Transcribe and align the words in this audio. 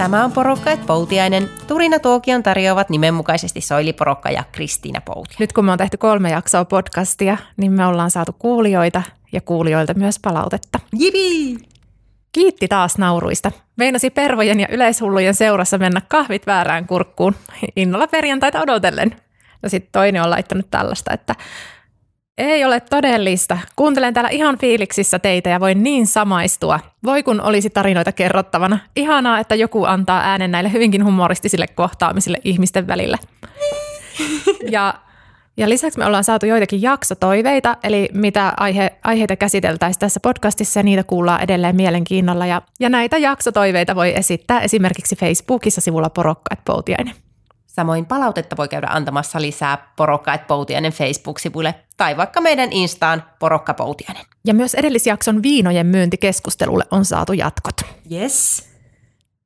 Tämä 0.00 0.24
on 0.24 0.32
Porokkaat 0.32 0.86
Poutiainen. 0.86 1.50
Turina 1.66 1.98
Tuokion 1.98 2.42
tarjoavat 2.42 2.90
nimenmukaisesti 2.90 3.60
Soili 3.60 3.92
Porokka 3.92 4.30
ja 4.30 4.44
Kristiina 4.52 5.00
Poutiainen. 5.00 5.36
Nyt 5.38 5.52
kun 5.52 5.64
me 5.64 5.72
on 5.72 5.78
tehty 5.78 5.96
kolme 5.96 6.30
jaksoa 6.30 6.64
podcastia, 6.64 7.36
niin 7.56 7.72
me 7.72 7.86
ollaan 7.86 8.10
saatu 8.10 8.32
kuulijoita 8.38 9.02
ja 9.32 9.40
kuulijoilta 9.40 9.94
myös 9.94 10.18
palautetta. 10.18 10.80
Jipi! 10.98 11.58
Kiitti 12.32 12.68
taas 12.68 12.98
nauruista. 12.98 13.52
Meinasi 13.76 14.10
pervojen 14.10 14.60
ja 14.60 14.66
yleishullujen 14.70 15.34
seurassa 15.34 15.78
mennä 15.78 16.02
kahvit 16.08 16.46
väärään 16.46 16.86
kurkkuun. 16.86 17.34
Innolla 17.76 18.06
perjantaita 18.06 18.60
odotellen. 18.60 19.16
No 19.62 19.68
sitten 19.68 19.92
toinen 19.92 20.22
on 20.22 20.30
laittanut 20.30 20.66
tällaista, 20.70 21.14
että 21.14 21.34
ei 22.38 22.64
ole 22.64 22.80
todellista. 22.80 23.58
Kuuntelen 23.76 24.14
täällä 24.14 24.30
ihan 24.30 24.58
fiiliksissä 24.58 25.18
teitä 25.18 25.50
ja 25.50 25.60
voin 25.60 25.82
niin 25.82 26.06
samaistua. 26.06 26.80
Voi 27.04 27.22
kun 27.22 27.40
olisi 27.40 27.70
tarinoita 27.70 28.12
kerrottavana. 28.12 28.78
Ihanaa, 28.96 29.38
että 29.38 29.54
joku 29.54 29.84
antaa 29.84 30.20
äänen 30.20 30.50
näille 30.50 30.72
hyvinkin 30.72 31.04
humoristisille 31.04 31.66
kohtaamisille 31.66 32.38
ihmisten 32.44 32.86
välillä. 32.86 33.18
Ja, 34.70 34.94
ja 35.56 35.68
lisäksi 35.68 35.98
me 35.98 36.06
ollaan 36.06 36.24
saatu 36.24 36.46
joitakin 36.46 36.82
jaksotoiveita, 36.82 37.76
eli 37.82 38.08
mitä 38.14 38.52
aihe, 38.56 38.92
aiheita 39.04 39.36
käsiteltäisiin 39.36 40.00
tässä 40.00 40.20
podcastissa 40.20 40.80
ja 40.80 40.84
niitä 40.84 41.04
kuullaan 41.04 41.42
edelleen 41.42 41.76
mielenkiinnolla. 41.76 42.46
Ja, 42.46 42.62
ja 42.80 42.88
näitä 42.88 43.18
jaksotoiveita 43.18 43.94
voi 43.94 44.16
esittää 44.16 44.60
esimerkiksi 44.60 45.16
Facebookissa 45.16 45.80
sivulla 45.80 46.10
Porokkaat 46.10 46.64
Poutiainen. 46.64 47.14
Samoin 47.80 48.06
palautetta 48.06 48.56
voi 48.56 48.68
käydä 48.68 48.86
antamassa 48.90 49.40
lisää 49.40 49.92
Porokkaat 49.96 50.46
Poutiainen 50.46 50.92
Facebook-sivuille 50.92 51.74
tai 51.96 52.16
vaikka 52.16 52.40
meidän 52.40 52.72
Instaan 52.72 53.22
Porokka 53.38 53.74
Poutiainen. 53.74 54.24
Ja 54.46 54.54
myös 54.54 54.74
edellisjakson 54.74 55.42
viinojen 55.42 55.86
myyntikeskustelulle 55.86 56.84
on 56.90 57.04
saatu 57.04 57.32
jatkot. 57.32 57.74
Yes. 58.12 58.68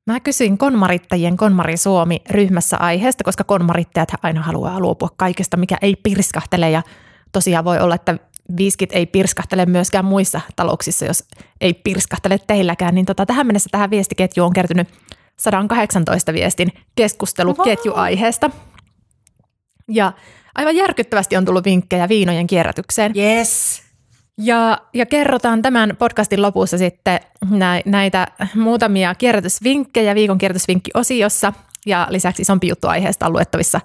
Mä 0.05 0.19
kysyin 0.19 0.57
konmarittajien 0.57 1.37
Konmari 1.37 1.77
Suomi 1.77 2.21
ryhmässä 2.29 2.77
aiheesta, 2.77 3.23
koska 3.23 3.43
konmarittajat 3.43 4.09
aina 4.23 4.41
haluaa 4.41 4.79
luopua 4.79 5.09
kaikesta, 5.17 5.57
mikä 5.57 5.77
ei 5.81 5.95
pirskahtele. 6.03 6.69
Ja 6.69 6.83
tosiaan 7.31 7.65
voi 7.65 7.79
olla, 7.79 7.95
että 7.95 8.17
viskit 8.57 8.89
ei 8.93 9.05
pirskahtele 9.05 9.65
myöskään 9.65 10.05
muissa 10.05 10.41
talouksissa, 10.55 11.05
jos 11.05 11.23
ei 11.61 11.73
pirskahtele 11.73 12.39
teilläkään. 12.47 12.95
Niin 12.95 13.05
tota, 13.05 13.25
tähän 13.25 13.47
mennessä 13.47 13.69
tähän 13.71 13.89
viestiketjuun 13.89 14.47
on 14.47 14.53
kertynyt 14.53 14.87
118 15.39 16.33
viestin 16.33 16.71
keskusteluketju 16.95 17.93
aiheesta. 17.95 18.49
Ja 19.87 20.13
aivan 20.55 20.75
järkyttävästi 20.75 21.37
on 21.37 21.45
tullut 21.45 21.65
vinkkejä 21.65 22.09
viinojen 22.09 22.47
kierrätykseen. 22.47 23.11
Yes. 23.17 23.83
Ja, 24.37 24.77
ja 24.93 25.05
kerrotaan 25.05 25.61
tämän 25.61 25.95
podcastin 25.99 26.41
lopussa 26.41 26.77
sitten 26.77 27.19
nä, 27.49 27.81
näitä 27.85 28.27
muutamia 28.55 29.15
kierrätysvinkkejä 29.15 30.15
viikon 30.15 30.37
kierrätysvinkki-osiossa 30.37 31.53
ja 31.85 32.07
lisäksi 32.09 32.41
isompi 32.41 32.67
juttu 32.67 32.87
aiheesta 32.87 33.25
on 33.25 33.33
luettavissa 33.33 33.81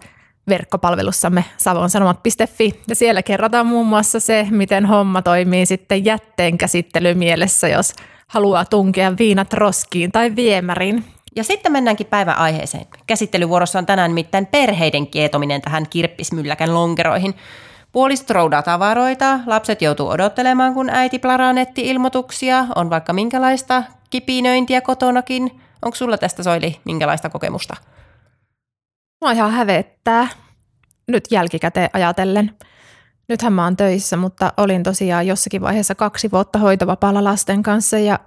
verkkopalvelussamme 0.48 1.44
savonsanomat.fi. 1.56 2.82
Ja 2.88 2.94
siellä 2.94 3.22
kerrotaan 3.22 3.66
muun 3.66 3.86
muassa 3.86 4.20
se, 4.20 4.46
miten 4.50 4.86
homma 4.86 5.22
toimii 5.22 5.66
sitten 5.66 6.04
jätteen 6.04 6.58
käsittelymielessä, 6.58 7.68
jos 7.68 7.92
haluaa 8.26 8.64
tunkea 8.64 9.12
viinat 9.18 9.52
roskiin 9.52 10.12
tai 10.12 10.36
viemäriin. 10.36 11.04
Ja 11.40 11.44
sitten 11.44 11.72
mennäänkin 11.72 12.06
päivän 12.06 12.36
aiheeseen. 12.36 12.86
Käsittelyvuorossa 13.06 13.78
on 13.78 13.86
tänään 13.86 14.10
nimittäin 14.10 14.46
perheiden 14.46 15.06
kietominen 15.06 15.62
tähän 15.62 15.86
kirppismylläkän 15.90 16.74
lonkeroihin. 16.74 17.34
Puoliset 17.92 18.30
roudaa 18.30 18.62
tavaroita, 18.62 19.40
lapset 19.46 19.82
joutuu 19.82 20.08
odottelemaan, 20.08 20.74
kun 20.74 20.90
äiti 20.90 21.18
plaranetti 21.18 21.88
ilmoituksia, 21.88 22.66
on 22.76 22.90
vaikka 22.90 23.12
minkälaista 23.12 23.82
kipinöintiä 24.10 24.80
kotonakin. 24.80 25.60
Onko 25.82 25.94
sulla 25.94 26.18
tästä 26.18 26.42
Soili 26.42 26.80
minkälaista 26.84 27.30
kokemusta? 27.30 27.76
Mua 29.20 29.32
ihan 29.32 29.52
hävettää 29.52 30.28
nyt 31.08 31.24
jälkikäteen 31.30 31.90
ajatellen. 31.92 32.56
Nythän 33.28 33.52
mä 33.52 33.64
oon 33.64 33.76
töissä, 33.76 34.16
mutta 34.16 34.52
olin 34.56 34.82
tosiaan 34.82 35.26
jossakin 35.26 35.62
vaiheessa 35.62 35.94
kaksi 35.94 36.30
vuotta 36.30 36.58
hoitovapaalla 36.58 37.24
lasten 37.24 37.62
kanssa 37.62 37.98
ja, 37.98 38.18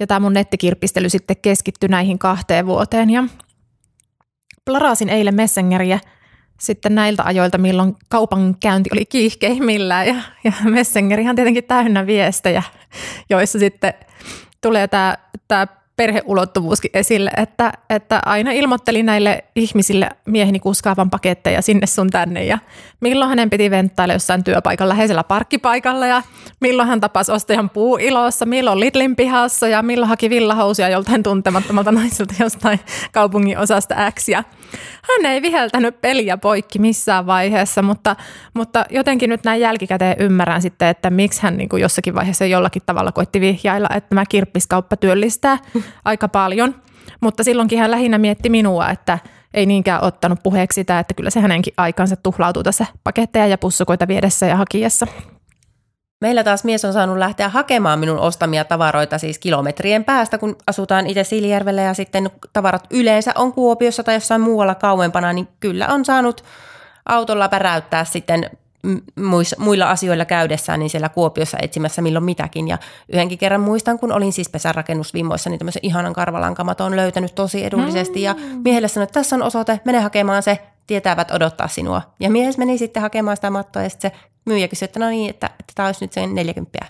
ja 0.00 0.06
tämä 0.06 0.20
mun 0.20 0.32
nettikirpistely 0.32 1.08
sitten 1.08 1.36
keskittyi 1.42 1.88
näihin 1.88 2.18
kahteen 2.18 2.66
vuoteen. 2.66 3.10
Ja 3.10 3.24
plarasin 4.64 5.08
eilen 5.08 5.34
Messengeriä 5.34 6.00
sitten 6.60 6.94
näiltä 6.94 7.22
ajoilta, 7.22 7.58
milloin 7.58 7.96
kaupankäynti 8.08 8.90
oli 8.92 9.06
kiihkeimmillään 9.06 10.06
ja, 10.06 10.14
ja 10.44 10.52
Messengerihan 10.64 11.36
tietenkin 11.36 11.64
täynnä 11.64 12.06
viestejä, 12.06 12.62
joissa 13.30 13.58
sitten 13.58 13.94
tulee 14.60 14.88
tämä, 14.88 15.16
tämä 15.48 15.66
perheulottuvuuskin 15.96 16.90
esille, 16.94 17.30
että, 17.36 17.72
että 17.90 18.22
aina 18.26 18.52
ilmoittelin 18.52 19.06
näille 19.06 19.44
ihmisille 19.56 20.08
mieheni 20.26 20.60
kuskaavan 20.60 21.10
paketteja 21.10 21.62
sinne 21.62 21.86
sun 21.86 22.10
tänne. 22.10 22.44
Ja 22.44 22.58
milloin 23.00 23.28
hänen 23.28 23.50
piti 23.50 23.70
venttailla 23.70 24.14
jossain 24.14 24.44
työpaikan 24.44 24.88
läheisellä 24.88 25.24
parkkipaikalla? 25.24 26.06
Ja 26.06 26.22
milloin 26.60 26.88
hän 26.88 27.00
tapasi 27.00 27.32
ostajan 27.32 27.70
puuilossa, 27.70 28.46
milloin 28.46 28.80
Lidlin 28.80 29.16
pihassa? 29.16 29.68
Ja 29.68 29.82
milloin 29.82 30.08
haki 30.08 30.30
villahousuja 30.30 30.88
joltain 30.88 31.22
tuntemattomalta 31.22 31.92
naiselta 31.92 32.34
jostain 32.38 32.80
kaupungin 33.12 33.58
osasta 33.58 34.12
X? 34.12 34.28
Ja 34.28 34.44
hän 35.08 35.32
ei 35.32 35.42
viheltänyt 35.42 36.00
peliä 36.00 36.36
poikki 36.36 36.78
missään 36.78 37.26
vaiheessa, 37.26 37.82
mutta, 37.82 38.16
mutta 38.54 38.84
jotenkin 38.90 39.30
nyt 39.30 39.44
näin 39.44 39.60
jälkikäteen 39.60 40.16
ymmärrän 40.18 40.62
sitten, 40.62 40.88
että 40.88 41.10
miksi 41.10 41.42
hän 41.42 41.56
niin 41.56 41.68
kuin 41.68 41.82
jossakin 41.82 42.14
vaiheessa 42.14 42.46
jollakin 42.46 42.82
tavalla 42.86 43.12
koitti 43.12 43.40
vihjailla, 43.40 43.88
että 43.94 44.08
tämä 44.08 44.24
kirppiskauppa 44.26 44.96
työllistää 44.96 45.58
aika 46.04 46.28
paljon. 46.28 46.74
Mutta 47.20 47.44
silloinkin 47.44 47.78
hän 47.78 47.90
lähinnä 47.90 48.18
mietti 48.18 48.50
minua, 48.50 48.90
että 48.90 49.18
ei 49.54 49.66
niinkään 49.66 50.04
ottanut 50.04 50.42
puheeksi 50.42 50.74
sitä, 50.74 50.98
että 50.98 51.14
kyllä 51.14 51.30
se 51.30 51.40
hänenkin 51.40 51.74
aikansa 51.76 52.16
tuhlautuu 52.16 52.62
tässä 52.62 52.86
paketteja 53.04 53.46
ja 53.46 53.58
pussukoita 53.58 54.08
viedessä 54.08 54.46
ja 54.46 54.56
hakiessa. 54.56 55.06
Meillä 56.22 56.44
taas 56.44 56.64
mies 56.64 56.84
on 56.84 56.92
saanut 56.92 57.18
lähteä 57.18 57.48
hakemaan 57.48 57.98
minun 57.98 58.18
ostamia 58.18 58.64
tavaroita 58.64 59.18
siis 59.18 59.38
kilometrien 59.38 60.04
päästä, 60.04 60.38
kun 60.38 60.56
asutaan 60.66 61.06
itse 61.06 61.24
Siljärvellä 61.24 61.82
ja 61.82 61.94
sitten 61.94 62.30
tavarat 62.52 62.86
yleensä 62.90 63.32
on 63.34 63.52
Kuopiossa 63.52 64.04
tai 64.04 64.14
jossain 64.14 64.40
muualla 64.40 64.74
kauempana, 64.74 65.32
niin 65.32 65.48
kyllä 65.60 65.88
on 65.88 66.04
saanut 66.04 66.44
autolla 67.06 67.48
päräyttää 67.48 68.04
sitten 68.04 68.50
muilla 69.58 69.90
asioilla 69.90 70.24
käydessään 70.24 70.80
niin 70.80 70.90
siellä 70.90 71.08
Kuopiossa 71.08 71.58
etsimässä 71.62 72.02
milloin 72.02 72.24
mitäkin. 72.24 72.68
Ja 72.68 72.78
yhdenkin 73.12 73.38
kerran 73.38 73.60
muistan, 73.60 73.98
kun 73.98 74.12
olin 74.12 74.32
siis 74.32 74.48
pesärakennusvimmoissa, 74.48 75.50
niin 75.50 75.58
tämmöisen 75.58 75.84
ihanan 75.84 76.12
karvalankamaton 76.12 76.96
löytänyt 76.96 77.34
tosi 77.34 77.64
edullisesti. 77.64 78.18
Mm. 78.18 78.24
Ja 78.24 78.34
miehelle 78.64 78.88
sanoin, 78.88 79.04
että 79.08 79.20
tässä 79.20 79.36
on 79.36 79.42
osoite, 79.42 79.80
mene 79.84 80.00
hakemaan 80.00 80.42
se, 80.42 80.58
tietävät 80.86 81.30
odottaa 81.30 81.68
sinua. 81.68 82.02
Ja 82.20 82.30
mies 82.30 82.58
meni 82.58 82.78
sitten 82.78 83.02
hakemaan 83.02 83.36
sitä 83.36 83.50
mattoa 83.50 83.82
ja 83.82 83.88
sitten 83.88 84.10
se 84.10 84.16
myyjä 84.44 84.68
kysyi, 84.68 84.84
että 84.84 85.00
no 85.00 85.08
niin, 85.08 85.30
että, 85.30 85.46
että 85.46 85.72
tämä 85.74 85.86
olisi 85.86 86.04
nyt 86.04 86.12
sen 86.12 86.34
40. 86.34 86.78
Ja 86.80 86.86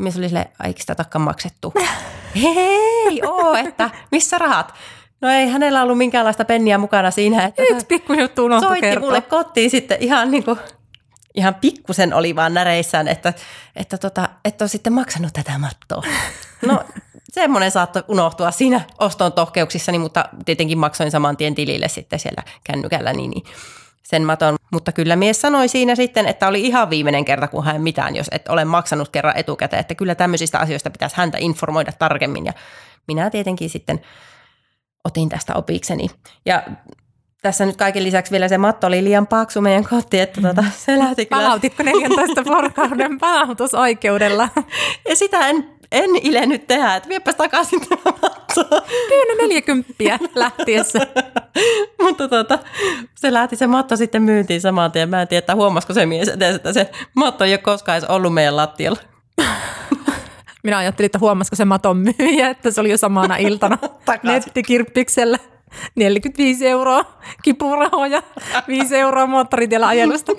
mies 0.00 0.16
oli 0.16 0.28
silleen, 0.28 0.48
eikö 0.64 0.80
sitä 0.80 0.94
takkaan 0.94 1.22
maksettu? 1.22 1.74
Hei, 2.42 3.22
oo, 3.26 3.54
että 3.54 3.90
missä 4.10 4.38
rahat? 4.38 4.74
No 5.20 5.28
ei 5.28 5.48
hänellä 5.48 5.82
ollut 5.82 5.98
minkäänlaista 5.98 6.44
penniä 6.44 6.78
mukana 6.78 7.10
siinä. 7.10 7.44
Että 7.44 7.62
Yksi 7.62 7.86
pikku 7.86 8.12
juttu 8.12 8.48
Soitti 8.60 8.80
kertoa. 8.80 9.06
mulle 9.06 9.20
kotiin 9.20 9.70
sitten 9.70 9.98
ihan 10.00 10.30
niin 10.30 10.44
kuin, 10.44 10.58
ihan 11.34 11.54
pikkusen 11.54 12.14
oli 12.14 12.36
vaan 12.36 12.54
näreissään, 12.54 13.08
että, 13.08 13.32
että, 13.76 13.98
tota, 13.98 14.28
että 14.44 14.64
on 14.64 14.68
sitten 14.68 14.92
maksanut 14.92 15.32
tätä 15.32 15.58
mattoa. 15.58 16.02
No 16.66 16.84
semmoinen 17.32 17.70
saattoi 17.70 18.04
unohtua 18.08 18.50
siinä 18.50 18.80
oston 18.98 19.32
tohkeuksissani, 19.32 19.98
mutta 19.98 20.28
tietenkin 20.44 20.78
maksoin 20.78 21.10
saman 21.10 21.36
tien 21.36 21.54
tilille 21.54 21.88
sitten 21.88 22.18
siellä 22.18 22.42
kännykällä 22.64 23.12
niin, 23.12 23.30
niin 23.30 23.44
sen 24.10 24.22
maton. 24.22 24.56
Mutta 24.72 24.92
kyllä 24.92 25.16
mies 25.16 25.40
sanoi 25.40 25.68
siinä 25.68 25.94
sitten, 25.94 26.26
että 26.26 26.48
oli 26.48 26.60
ihan 26.60 26.90
viimeinen 26.90 27.24
kerta, 27.24 27.48
kun 27.48 27.64
hän 27.64 27.82
mitään, 27.82 28.16
jos 28.16 28.26
et 28.32 28.48
ole 28.48 28.64
maksanut 28.64 29.08
kerran 29.08 29.36
etukäteen. 29.36 29.80
Että 29.80 29.94
kyllä 29.94 30.14
tämmöisistä 30.14 30.58
asioista 30.58 30.90
pitäisi 30.90 31.16
häntä 31.16 31.38
informoida 31.40 31.92
tarkemmin. 31.92 32.46
Ja 32.46 32.52
minä 33.08 33.30
tietenkin 33.30 33.70
sitten 33.70 34.00
otin 35.04 35.28
tästä 35.28 35.54
opikseni. 35.54 36.06
Ja 36.46 36.62
tässä 37.42 37.66
nyt 37.66 37.76
kaiken 37.76 38.04
lisäksi 38.04 38.32
vielä 38.32 38.48
se 38.48 38.58
matto 38.58 38.86
oli 38.86 39.04
liian 39.04 39.26
paksu 39.26 39.60
meidän 39.60 39.84
koti, 39.84 40.20
että 40.20 40.40
tuota, 40.40 40.64
se 40.76 40.98
lähti 40.98 41.26
kyllä. 41.26 41.42
Palautitko 41.42 41.82
14 41.82 42.44
vuorokauden 42.44 43.18
palautusoikeudella? 43.20 44.48
Ja 45.08 45.16
sitä 45.16 45.48
en, 45.48 45.69
en 45.92 46.10
ilennyt 46.22 46.66
tehdä, 46.66 46.96
että 46.96 47.08
viepäs 47.08 47.36
takaisin 47.36 47.80
tämä 47.88 48.02
matto. 48.22 48.64
Kyllä 49.08 49.48
40 49.48 49.94
lähtiessä. 50.34 50.98
Mutta 52.02 52.28
tuota, 52.28 52.58
se 53.14 53.32
lähti 53.32 53.56
se 53.56 53.66
matto 53.66 53.96
sitten 53.96 54.22
myyntiin 54.22 54.60
saman 54.60 54.92
tien. 54.92 55.08
Mä 55.08 55.22
en 55.22 55.28
tiedä, 55.28 55.38
että 55.38 55.54
huomasiko 55.54 55.92
se 55.92 56.06
mies 56.06 56.28
edes, 56.28 56.56
että 56.56 56.72
se 56.72 56.90
matto 57.14 57.44
ei 57.44 57.52
ole 57.52 57.58
koskaan 57.58 57.98
edes 57.98 58.10
ollut 58.10 58.34
meidän 58.34 58.56
lattialla. 58.56 59.00
Minä 60.64 60.78
ajattelin, 60.78 61.06
että 61.06 61.18
huomasiko 61.18 61.56
se 61.56 61.64
maton 61.64 61.96
myyjä, 61.96 62.50
että 62.50 62.70
se 62.70 62.80
oli 62.80 62.90
jo 62.90 62.96
samana 62.96 63.36
iltana 63.36 63.78
nettikirppiksellä. 64.22 65.38
45 65.94 66.68
euroa 66.68 67.04
kipurahoja, 67.42 68.22
5 68.68 68.96
euroa 68.96 69.26
moottoritiellä 69.26 69.86
ajelusta. 69.88 70.32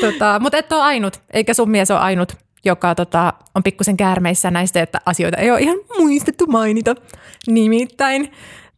tota, 0.00 0.38
mutta 0.40 0.58
et 0.58 0.72
ole 0.72 0.82
ainut, 0.82 1.22
eikä 1.32 1.54
sun 1.54 1.70
mies 1.70 1.90
ole 1.90 1.98
ainut 1.98 2.43
joka 2.64 2.94
tota, 2.94 3.32
on 3.54 3.62
pikkusen 3.62 3.96
käärmeissä 3.96 4.50
näistä, 4.50 4.82
että 4.82 5.00
asioita 5.06 5.36
ei 5.38 5.50
ole 5.50 5.60
ihan 5.60 5.78
muistettu 5.98 6.46
mainita. 6.46 6.94
Nimittäin 7.46 8.32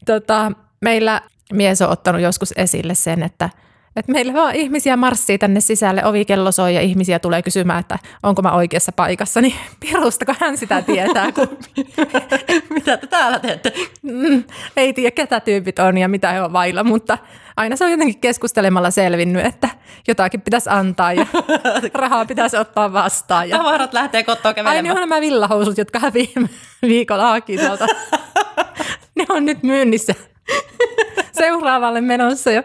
tota, 0.07 0.53
meillä 0.81 1.21
mies 1.53 1.83
on 1.83 1.91
ottanut 1.91 2.21
joskus 2.21 2.53
esille 2.57 2.95
sen, 2.95 3.23
että– 3.23 3.51
että 3.97 4.13
meillä 4.13 4.35
vaan 4.35 4.55
ihmisiä 4.55 4.97
marssii 4.97 5.39
tänne 5.39 5.61
sisälle, 5.61 6.05
ovikello 6.05 6.53
soi 6.53 6.75
ja 6.75 6.81
ihmisiä 6.81 7.19
tulee 7.19 7.43
kysymään, 7.43 7.81
että 7.81 7.99
onko 8.23 8.43
mä 8.43 8.53
oikeassa 8.53 8.93
paikassa, 8.93 9.41
niin 9.41 9.55
pirustako 9.81 10.35
hän 10.41 10.57
sitä 10.57 10.83
tietää, 10.83 11.33
kun 11.33 11.49
mitä 12.75 12.97
te 12.97 13.07
täällä 13.07 13.39
teette? 13.39 13.73
Mm, 14.03 14.45
ei 14.77 14.93
tiedä, 14.93 15.11
ketä 15.11 15.41
tyypit 15.41 15.79
on 15.79 15.99
ja 15.99 16.09
mitä 16.09 16.33
he 16.33 16.43
on 16.43 16.53
vailla, 16.53 16.85
mutta 16.85 17.19
aina 17.57 17.77
se 17.77 17.85
on 17.85 17.91
jotenkin 17.91 18.21
keskustelemalla 18.21 18.91
selvinnyt, 18.91 19.47
että 19.47 19.69
jotakin 20.09 20.41
pitäisi 20.41 20.71
antaa 20.71 21.13
ja 21.13 21.27
rahaa 21.95 22.25
pitäisi 22.25 22.57
ottaa 22.57 22.93
vastaan. 22.93 23.49
Ja... 23.49 23.57
Tavarat 23.57 23.93
lähtee 23.93 24.23
kotoa 24.23 24.55
kävelemään. 24.55 24.77
Ai 24.77 24.83
niin 24.83 25.03
on 25.03 25.09
nämä 25.09 25.21
villahousut, 25.21 25.79
jotka 25.79 26.01
viime 26.15 26.49
viikolla 26.83 27.29
haki 27.29 27.59
tuolta. 27.59 27.87
ne 29.15 29.27
on 29.29 29.45
nyt 29.45 29.63
myynnissä 29.63 30.15
seuraavalle 31.33 32.01
menossa 32.01 32.51
jo 32.51 32.63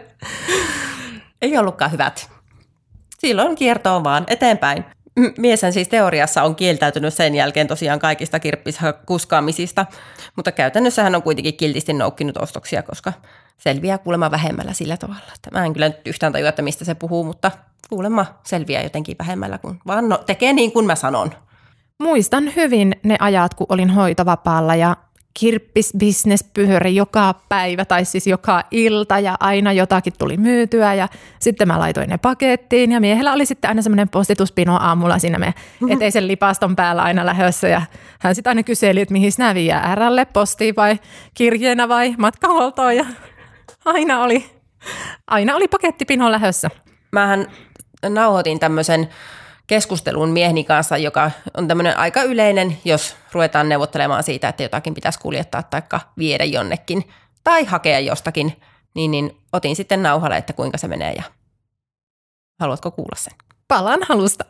ei 1.42 1.58
ollutkaan 1.58 1.92
hyvät. 1.92 2.30
Silloin 3.18 3.56
kiertoon 3.56 4.04
vaan 4.04 4.24
eteenpäin. 4.26 4.84
Mieshän 5.38 5.72
siis 5.72 5.88
teoriassa 5.88 6.42
on 6.42 6.56
kieltäytynyt 6.56 7.14
sen 7.14 7.34
jälkeen 7.34 7.66
tosiaan 7.66 7.98
kaikista 7.98 8.40
kirppiskuskaamisista, 8.40 9.86
mutta 10.36 10.52
käytännössä 10.52 11.02
hän 11.02 11.14
on 11.14 11.22
kuitenkin 11.22 11.56
kiltisti 11.56 11.92
noukkinut 11.92 12.36
ostoksia, 12.36 12.82
koska 12.82 13.12
selviää 13.58 13.98
kuulemma 13.98 14.30
vähemmällä 14.30 14.72
sillä 14.72 14.96
tavalla. 14.96 15.32
Mä 15.52 15.64
en 15.64 15.72
kyllä 15.72 15.88
nyt 15.88 16.06
yhtään 16.06 16.32
tajua, 16.32 16.48
että 16.48 16.62
mistä 16.62 16.84
se 16.84 16.94
puhuu, 16.94 17.24
mutta 17.24 17.50
kuulemma 17.88 18.26
selviää 18.46 18.82
jotenkin 18.82 19.16
vähemmällä, 19.18 19.58
kun 19.58 19.80
vaan 19.86 20.08
no, 20.08 20.18
tekee 20.18 20.52
niin 20.52 20.72
kuin 20.72 20.86
mä 20.86 20.94
sanon. 20.94 21.30
Muistan 21.98 22.52
hyvin 22.56 22.96
ne 23.02 23.16
ajat, 23.20 23.54
kun 23.54 23.66
olin 23.68 23.90
hoitovapaalla 23.90 24.74
ja 24.74 24.96
kirppisbisnes 25.34 26.44
pyöri 26.54 26.94
joka 26.94 27.34
päivä 27.48 27.84
tai 27.84 28.04
siis 28.04 28.26
joka 28.26 28.62
ilta 28.70 29.18
ja 29.18 29.36
aina 29.40 29.72
jotakin 29.72 30.12
tuli 30.18 30.36
myytyä 30.36 30.94
ja 30.94 31.08
sitten 31.38 31.68
mä 31.68 31.78
laitoin 31.78 32.08
ne 32.08 32.18
pakettiin 32.18 32.92
ja 32.92 33.00
miehellä 33.00 33.32
oli 33.32 33.46
sitten 33.46 33.68
aina 33.68 33.82
semmoinen 33.82 34.08
postituspino 34.08 34.76
aamulla 34.76 35.18
siinä 35.18 35.38
me 35.38 35.46
mm-hmm. 35.46 35.90
eteisen 35.90 36.28
lipaston 36.28 36.76
päällä 36.76 37.02
aina 37.02 37.26
lähössä 37.26 37.68
ja 37.68 37.82
hän 38.20 38.34
sitten 38.34 38.50
aina 38.50 38.62
kyseli, 38.62 39.00
että 39.00 39.12
mihin 39.12 39.32
nämä 39.38 39.54
viiää 39.54 39.94
RL, 39.94 40.24
postiin 40.32 40.76
vai 40.76 40.98
kirjeenä 41.34 41.88
vai 41.88 42.14
matkahuoltoon 42.18 42.96
ja 42.96 43.04
aina 43.84 44.22
oli, 44.22 44.44
aina 45.26 45.56
oli 45.56 45.68
pakettipino 45.68 46.30
lähössä. 46.30 46.70
Mähän 47.12 47.46
nauhoitin 48.08 48.58
tämmöisen 48.58 49.08
keskustelun 49.72 50.28
mieheni 50.28 50.64
kanssa, 50.64 50.96
joka 50.96 51.30
on 51.56 51.68
tämmöinen 51.68 51.98
aika 51.98 52.22
yleinen, 52.22 52.78
jos 52.84 53.16
ruvetaan 53.32 53.68
neuvottelemaan 53.68 54.22
siitä, 54.22 54.48
että 54.48 54.62
jotakin 54.62 54.94
pitäisi 54.94 55.18
kuljettaa 55.18 55.62
tai 55.62 55.82
viedä 56.18 56.44
jonnekin 56.44 57.08
tai 57.44 57.64
hakea 57.64 58.00
jostakin, 58.00 58.60
niin, 58.94 59.10
niin 59.10 59.36
otin 59.52 59.76
sitten 59.76 60.02
nauhalle, 60.02 60.36
että 60.36 60.52
kuinka 60.52 60.78
se 60.78 60.88
menee 60.88 61.12
ja 61.12 61.22
haluatko 62.60 62.90
kuulla 62.90 63.16
sen? 63.16 63.32
Palan 63.68 64.00
halusta. 64.08 64.44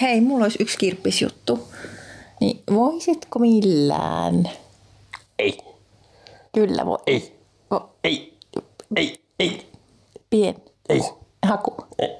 Hei, 0.00 0.20
mulla 0.20 0.44
olisi 0.44 0.62
yksi 0.62 0.78
kirppisjuttu. 0.78 1.68
Niin 2.40 2.62
voisitko 2.74 3.38
millään? 3.38 4.50
Ei. 5.38 5.58
Kyllä 6.54 6.86
voi. 6.86 6.98
Ei. 7.06 7.38
Vo- 7.74 7.88
ei. 8.04 8.38
Ei. 8.96 9.20
Ei. 9.38 9.70
Pien. 10.30 10.54
Ei. 10.88 11.00
Haku. 11.46 11.76
Ei. 11.98 12.16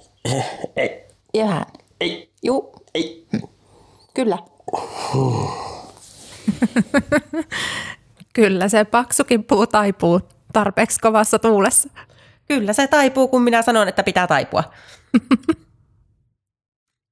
Ei. 0.77 1.08
Ihan. 1.35 1.67
Ei. 2.01 2.31
Juu. 2.43 2.75
Ei. 2.95 3.27
Kyllä. 4.15 4.39
Kyllä 8.33 8.69
se 8.69 8.85
paksukin 8.85 9.45
puu 9.45 9.67
taipuu 9.67 10.21
tarpeeksi 10.53 11.01
kovassa 11.01 11.39
tuulessa. 11.39 11.89
Kyllä 12.49 12.73
se 12.73 12.87
taipuu, 12.87 13.29
kun 13.29 13.43
minä 13.43 13.63
sanon, 13.63 13.89
että 13.89 14.03
pitää 14.03 14.27
taipua. 14.27 14.65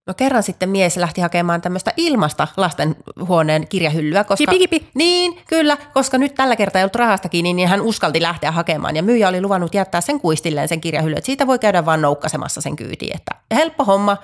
No 0.07 0.15
kerran 0.15 0.43
sitten 0.43 0.69
mies 0.69 0.97
lähti 0.97 1.21
hakemaan 1.21 1.61
tämmöistä 1.61 1.93
ilmasta 1.97 2.49
lastenhuoneen 2.57 3.69
kirjahyllyä, 3.69 4.25
koska... 4.25 4.53
Kipi, 4.53 4.59
kipi. 4.59 4.91
Niin, 4.95 5.43
kyllä, 5.49 5.77
koska 5.95 6.19
nyt 6.19 6.35
tällä 6.35 6.57
kertaa 6.57 6.81
ei 6.81 6.85
ollut 6.85 6.95
rahasta 6.95 7.29
kiinni, 7.29 7.53
niin 7.53 7.69
hän 7.69 7.81
uskalti 7.81 8.23
lähteä 8.23 8.53
hakemaan. 8.53 8.97
Ja 8.97 9.03
myyjä 9.03 9.29
oli 9.29 9.41
luvannut 9.43 9.75
jättää 9.75 10.01
sen 10.01 10.21
kuistilleen 10.21 10.69
sen 10.69 10.81
kirjahylly, 10.81 11.17
että 11.17 11.27
siitä 11.27 11.47
voi 11.47 11.59
käydä 11.59 11.87
vaan 11.87 12.03
noukkasemassa 12.03 12.61
sen 12.61 12.77
kyytiin. 12.77 13.17
Että 13.17 13.35
helppo 13.55 13.85
homma. 13.85 14.17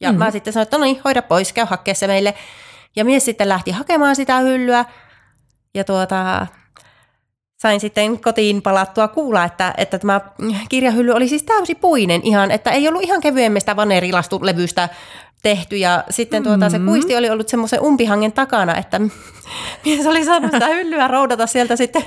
Ja 0.00 0.08
mm-hmm. 0.08 0.24
mä 0.24 0.30
sitten 0.30 0.52
sanoin, 0.52 0.62
että 0.62 0.78
no 0.78 0.84
niin, 0.84 1.00
hoida 1.04 1.22
pois, 1.22 1.52
käy 1.52 1.66
hakea 1.66 1.94
se 1.94 2.06
meille. 2.06 2.34
Ja 2.96 3.04
mies 3.04 3.24
sitten 3.24 3.48
lähti 3.48 3.70
hakemaan 3.70 4.16
sitä 4.16 4.38
hyllyä. 4.38 4.84
Ja 5.74 5.84
tuota, 5.84 6.46
sain 7.62 7.80
sitten 7.80 8.20
kotiin 8.20 8.62
palattua 8.62 9.08
kuulla, 9.08 9.44
että, 9.44 9.74
että 9.76 9.98
tämä 9.98 10.20
kirjahylly 10.68 11.10
oli 11.10 11.28
siis 11.28 11.42
täysi 11.42 11.74
puinen 11.74 12.20
ihan, 12.24 12.50
että 12.50 12.70
ei 12.70 12.88
ollut 12.88 13.02
ihan 13.02 13.20
kevyemmästä 13.20 13.76
vanerilastulevystä 13.76 14.88
tehty 15.42 15.76
ja 15.76 16.04
sitten 16.10 16.42
tuota, 16.42 16.70
se 16.70 16.78
mm-hmm. 16.78 16.92
kuisti 16.92 17.16
oli 17.16 17.30
ollut 17.30 17.48
semmoisen 17.48 17.82
umpihangen 17.82 18.32
takana, 18.32 18.76
että 18.76 19.00
mies 19.84 20.06
oli 20.06 20.24
saanut 20.24 20.52
sitä 20.52 20.66
hyllyä 20.66 21.08
roudata 21.08 21.46
sieltä 21.46 21.76
sitten 21.76 22.04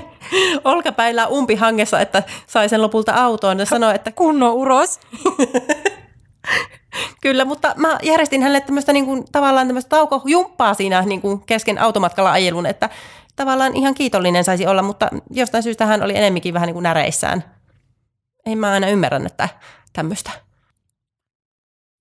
olkapäillä 0.64 1.26
umpihangessa, 1.26 2.00
että 2.00 2.22
sai 2.46 2.68
sen 2.68 2.82
lopulta 2.82 3.12
autoon 3.12 3.58
ja 3.58 3.66
sanoi, 3.66 3.94
että 3.94 4.12
kunnon 4.12 4.52
uros. 4.52 5.00
Kyllä, 7.22 7.44
mutta 7.44 7.74
mä 7.76 7.98
järjestin 8.02 8.42
hänelle 8.42 8.60
tämmöistä 8.60 8.92
niin 8.92 9.06
kuin, 9.06 9.24
tavallaan 9.32 9.66
tämmöistä 9.66 9.88
taukojumppaa 9.88 10.74
siinä 10.74 11.02
niin 11.02 11.20
kuin 11.20 11.40
kesken 11.40 11.78
automatkalla 11.78 12.32
ajelun, 12.32 12.66
että 12.66 12.90
tavallaan 13.36 13.76
ihan 13.76 13.94
kiitollinen 13.94 14.44
saisi 14.44 14.66
olla, 14.66 14.82
mutta 14.82 15.08
jostain 15.30 15.62
syystä 15.62 15.86
hän 15.86 16.02
oli 16.02 16.16
enemminkin 16.16 16.54
vähän 16.54 16.66
niin 16.66 16.74
kuin 16.74 16.82
näreissään. 16.82 17.44
Ei 18.46 18.56
mä 18.56 18.70
aina 18.70 18.88
ymmärrän, 18.88 19.26
että 19.26 19.48
tämmöistä. 19.92 20.30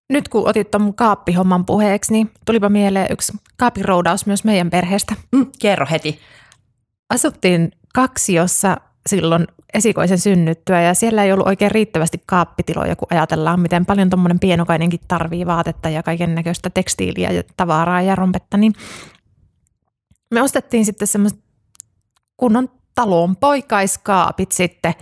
Nyt 0.10 0.28
kun 0.28 0.50
otit 0.50 0.72
tuon 0.72 0.94
kaappihomman 0.94 1.66
puheeksi, 1.66 2.14
niin 2.14 2.32
tulipa 2.46 2.70
mieleen 2.70 3.08
yksi 3.10 3.34
kaapiroudaus 3.58 4.26
myös 4.26 4.44
meidän 4.44 4.70
perheestä. 4.70 5.16
Mm, 5.32 5.46
kerro 5.60 5.88
heti. 5.92 6.20
Asuttiin 7.10 7.72
kaksi, 7.94 8.34
jossa 8.34 8.78
silloin 9.10 9.48
esikoisen 9.74 10.20
synnyttyä 10.20 10.82
ja 10.82 10.94
siellä 10.94 11.24
ei 11.24 11.32
ollut 11.32 11.48
oikein 11.48 11.72
riittävästi 11.72 12.22
kaappitiloja, 12.26 12.96
kun 12.96 13.08
ajatellaan, 13.12 13.60
miten 13.60 13.86
paljon 13.86 14.10
tuommoinen 14.10 14.40
pienokainenkin 14.40 15.00
tarvii 15.08 15.46
vaatetta 15.46 15.90
ja 15.90 16.04
kaiken 16.04 16.36
näköistä 16.36 16.70
tekstiiliä 16.70 17.32
ja 17.32 17.44
tavaraa 17.58 18.02
ja 18.02 18.16
rompetta, 18.16 18.58
niin 18.58 18.74
me 20.36 20.42
ostettiin 20.42 20.86
sitten 20.86 21.08
semmoiset 21.08 21.40
kunnon 22.38 22.70
talon 22.96 23.36
poikaiskaapit 23.36 24.52
sitten 24.52 24.94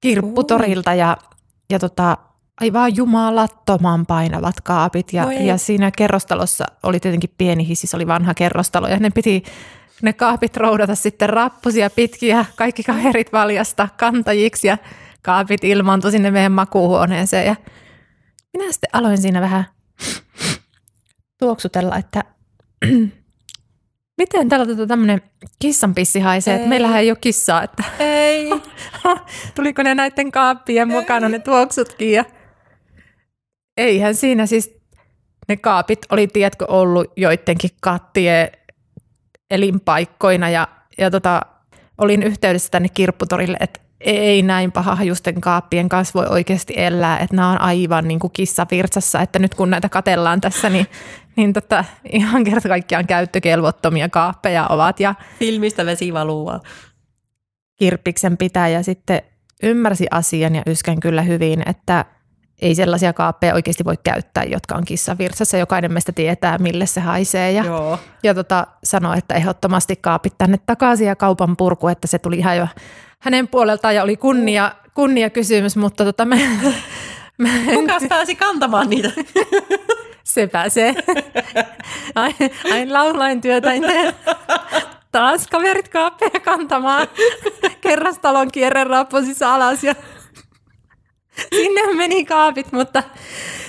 kirpputorilta 0.00 0.94
ja, 0.94 1.16
ja 1.70 1.78
tota, 1.78 2.16
aivan 2.60 2.96
jumalattoman 2.96 4.06
painavat 4.06 4.60
kaapit. 4.60 5.12
Ja, 5.12 5.32
ja 5.32 5.58
siinä 5.58 5.90
kerrostalossa 5.90 6.64
oli 6.82 7.00
tietenkin 7.00 7.34
pieni 7.38 7.68
hissi, 7.68 7.86
se 7.86 7.96
oli 7.96 8.06
vanha 8.06 8.34
kerrostalo 8.34 8.88
ja 8.88 8.96
ne 8.96 9.10
piti 9.10 9.42
ne 10.02 10.12
kaapit 10.12 10.56
roudata 10.56 10.94
sitten 10.94 11.28
rappusia 11.28 11.90
pitkiä, 11.90 12.44
kaikki 12.56 12.82
kaverit 12.82 13.32
valjasta 13.32 13.88
kantajiksi 13.96 14.68
ja 14.68 14.78
kaapit 15.22 15.64
ilmaantui 15.64 16.10
sinne 16.10 16.30
meidän 16.30 16.52
makuuhuoneeseen. 16.52 17.46
Ja 17.46 17.56
minä 18.52 18.72
sitten 18.72 18.90
aloin 18.92 19.18
siinä 19.18 19.40
vähän 19.40 19.64
tuoksutella, 21.38 21.96
että 21.96 22.24
Miten 24.20 24.48
täällä 24.48 24.66
tota 24.66 24.86
tämmöinen 24.86 25.22
kissanpissi 25.58 26.20
haisee? 26.20 26.54
Että 26.54 26.68
meillähän 26.68 27.00
ei 27.00 27.10
ole 27.10 27.18
kissaa. 27.20 27.62
Että 27.62 27.84
ei. 27.98 28.50
Tuliko 29.54 29.82
ne 29.82 29.94
näiden 29.94 30.32
kaappien 30.32 30.88
mukana 30.88 31.28
ne 31.28 31.38
tuoksutkin? 31.38 32.12
Ja... 32.12 32.24
Eihän 33.76 34.14
siinä 34.14 34.46
siis 34.46 34.76
ne 35.48 35.56
kaapit 35.56 35.98
oli, 36.10 36.26
tiedätkö, 36.26 36.66
ollut 36.68 37.12
joidenkin 37.16 37.70
kattien 37.80 38.48
elinpaikkoina 39.50 40.50
ja, 40.50 40.68
ja 40.98 41.10
tota, 41.10 41.40
olin 41.98 42.22
yhteydessä 42.22 42.70
tänne 42.70 42.88
kirpputorille, 42.88 43.56
että 43.60 43.80
ei 44.00 44.42
näin 44.42 44.72
paha 44.72 44.94
hajusten 44.94 45.40
kaappien 45.40 45.88
kanssa 45.88 46.18
voi 46.18 46.26
oikeasti 46.26 46.74
elää, 46.76 47.18
että 47.18 47.36
nämä 47.36 47.50
on 47.50 47.60
aivan 47.60 48.08
niin 48.08 48.20
kuin 48.20 48.32
kissavirtsassa, 48.32 49.20
että 49.20 49.38
nyt 49.38 49.54
kun 49.54 49.70
näitä 49.70 49.88
katellaan 49.88 50.40
tässä, 50.40 50.70
niin, 50.70 50.86
niin 51.40 51.52
tota, 51.52 51.84
ihan 52.12 52.44
kerta 52.44 52.68
kaikkiaan 52.68 53.06
käyttökelvottomia 53.06 54.08
kaappeja 54.08 54.66
ovat. 54.66 55.00
Ja 55.00 55.14
Filmistä 55.38 55.86
vesi 55.86 56.12
valuu 56.12 56.50
Kirppiksen 57.76 58.36
pitäjä 58.36 58.82
sitten 58.82 59.22
ymmärsi 59.62 60.06
asian 60.10 60.54
ja 60.54 60.62
yskän 60.66 61.00
kyllä 61.00 61.22
hyvin, 61.22 61.62
että 61.66 62.04
ei 62.62 62.74
sellaisia 62.74 63.12
kaappeja 63.12 63.54
oikeasti 63.54 63.84
voi 63.84 63.96
käyttää, 64.02 64.44
jotka 64.44 64.74
on 64.74 64.84
kissavirtsassa. 64.84 65.56
Jokainen 65.56 65.92
meistä 65.92 66.12
tietää, 66.12 66.58
mille 66.58 66.86
se 66.86 67.00
haisee. 67.00 67.52
Ja, 67.52 67.64
Joo. 67.64 67.98
ja 68.22 68.34
tota, 68.34 68.66
sanoi, 68.84 69.18
että 69.18 69.34
ehdottomasti 69.34 69.96
kaapit 69.96 70.34
tänne 70.38 70.58
takaisin 70.66 71.06
ja 71.06 71.16
kaupan 71.16 71.56
purku, 71.56 71.88
että 71.88 72.06
se 72.06 72.18
tuli 72.18 72.38
ihan 72.38 72.56
jo 72.56 72.68
hänen 73.18 73.48
puoleltaan 73.48 73.94
ja 73.94 74.02
oli 74.02 74.16
kunnia, 74.16 74.72
kunnia 74.94 75.30
kysymys, 75.30 75.76
mutta 75.76 76.04
tota, 76.04 76.24
me, 76.24 76.48
me 77.38 77.50
Kukas 77.74 78.02
pääsi 78.08 78.34
kantamaan 78.34 78.90
niitä? 78.90 79.10
Se 80.24 80.46
pääsee. 80.46 80.94
Ai, 82.14 82.34
ai 82.72 82.86
laulain 82.86 83.40
työtä 83.40 83.72
en 83.72 83.82
tee. 83.82 84.14
Taas 85.12 85.46
kaverit 85.46 85.88
kaappeja 85.88 86.40
kantamaan. 86.44 87.08
Kerrastalon 87.80 88.50
kierre 88.52 88.84
rapposissa 88.84 89.54
alas 89.54 89.84
ja 89.84 89.94
sinne 91.54 91.94
meni 91.94 92.24
kaapit, 92.24 92.72
mutta 92.72 93.02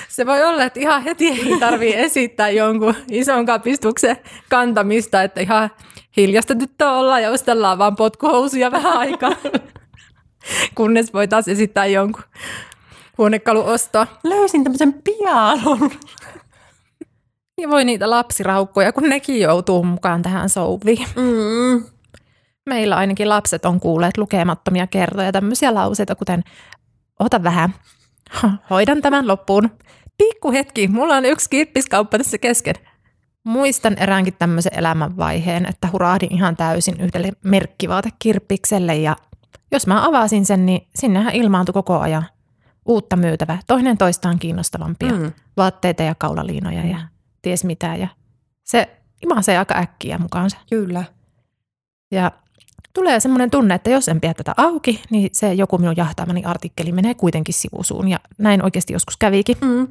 se 0.10 0.25
voi 0.25 0.43
olla, 0.43 0.63
että 0.63 0.79
ihan 0.79 1.03
heti 1.03 1.27
ei 1.27 1.60
tarvii 1.60 1.96
esittää 1.96 2.50
jonkun 2.50 2.96
ison 3.10 3.46
kapistuksen 3.46 4.17
kantamista, 4.50 5.24
että 5.24 5.41
ihan 5.41 5.70
hiljasta 6.17 6.55
tyttöä 6.55 6.91
olla 6.91 7.20
ja 7.20 7.29
ostellaan 7.31 7.77
vaan 7.77 7.96
potkuhousuja 7.96 8.72
vähän 8.72 8.98
aikaa, 8.98 9.36
kunnes 10.75 11.13
voi 11.13 11.27
taas 11.27 11.48
esittää 11.48 11.86
jonkun 11.86 12.24
huonekaluostoa. 13.17 14.08
Löysin 14.24 14.63
tämmöisen 14.63 14.93
pianon. 14.93 15.91
Ja 17.61 17.69
voi 17.69 17.85
niitä 17.85 18.09
lapsiraukkoja, 18.09 18.91
kun 18.91 19.09
nekin 19.09 19.39
joutuu 19.39 19.83
mukaan 19.83 20.21
tähän 20.21 20.49
souviin. 20.49 21.07
Mm. 21.15 21.83
Meillä 22.65 22.95
ainakin 22.95 23.29
lapset 23.29 23.65
on 23.65 23.79
kuulleet 23.79 24.17
lukemattomia 24.17 24.87
kertoja 24.87 25.31
tämmöisiä 25.31 25.73
lauseita, 25.73 26.15
kuten 26.15 26.43
ota 27.19 27.43
vähän, 27.43 27.73
hoidan 28.69 29.01
tämän 29.01 29.27
loppuun. 29.27 29.71
Pikku 30.17 30.51
hetki, 30.51 30.87
mulla 30.87 31.15
on 31.15 31.25
yksi 31.25 31.49
kirppiskauppa 31.49 32.17
tässä 32.17 32.37
kesken. 32.37 32.75
Muistan 33.43 33.97
eräänkin 33.97 34.35
tämmöisen 34.39 34.79
elämänvaiheen, 34.79 35.65
että 35.65 35.87
hurahdin 35.93 36.33
ihan 36.33 36.55
täysin 36.55 37.01
yhdelle 37.01 37.31
merkkivaatekirppikselle 37.43 38.95
ja 38.95 39.15
jos 39.71 39.87
mä 39.87 40.05
avasin 40.07 40.45
sen, 40.45 40.65
niin 40.65 40.87
sinnehän 40.95 41.35
ilmaantui 41.35 41.73
koko 41.73 41.99
ajan 41.99 42.25
uutta 42.85 43.15
myytävää, 43.15 43.59
toinen 43.67 43.97
toistaan 43.97 44.39
kiinnostavampia 44.39 45.11
Mm. 45.11 45.31
vaatteita 45.57 46.03
ja 46.03 46.15
kaulaliinoja 46.15 46.85
ja 46.85 46.97
ties 47.41 47.63
mitä. 47.63 47.95
Ja 47.95 48.07
se 48.63 48.98
imasee 49.24 49.57
aika 49.57 49.75
äkkiä 49.77 50.17
mukaansa. 50.17 50.57
Kyllä. 50.69 51.03
Ja 52.12 52.31
tulee 52.93 53.19
semmoinen 53.19 53.51
tunne, 53.51 53.75
että 53.75 53.89
jos 53.89 54.10
en 54.10 54.21
pidä 54.21 54.33
tätä 54.33 54.53
auki, 54.57 55.03
niin 55.10 55.29
se 55.33 55.53
joku 55.53 55.77
minun 55.77 55.98
jahtaamani 55.98 56.43
artikkeli 56.45 56.91
menee 56.91 57.13
kuitenkin 57.13 57.53
sivusuun. 57.53 58.07
Ja 58.07 58.19
näin 58.38 58.63
oikeasti 58.63 58.93
joskus 58.93 59.17
kävikin. 59.17 59.57
Mm. 59.62 59.88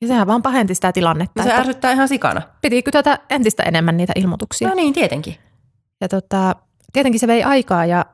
Ja 0.00 0.08
sehän 0.08 0.26
vaan 0.26 0.42
pahenti 0.42 0.74
sitä 0.74 0.92
tilannetta, 0.92 1.42
Ja 1.42 1.44
se 1.44 1.52
ärsyttää 1.52 1.92
ihan 1.92 2.08
sikana. 2.08 2.42
piti 2.60 2.82
kytätä 2.82 3.18
entistä 3.30 3.62
enemmän 3.62 3.96
niitä 3.96 4.12
ilmoituksia. 4.16 4.68
No 4.68 4.74
niin, 4.74 4.94
tietenkin. 4.94 5.36
Ja 6.00 6.08
tota, 6.08 6.56
tietenkin 6.92 7.20
se 7.20 7.26
vei 7.26 7.42
aikaa 7.42 7.86
ja, 7.86 8.04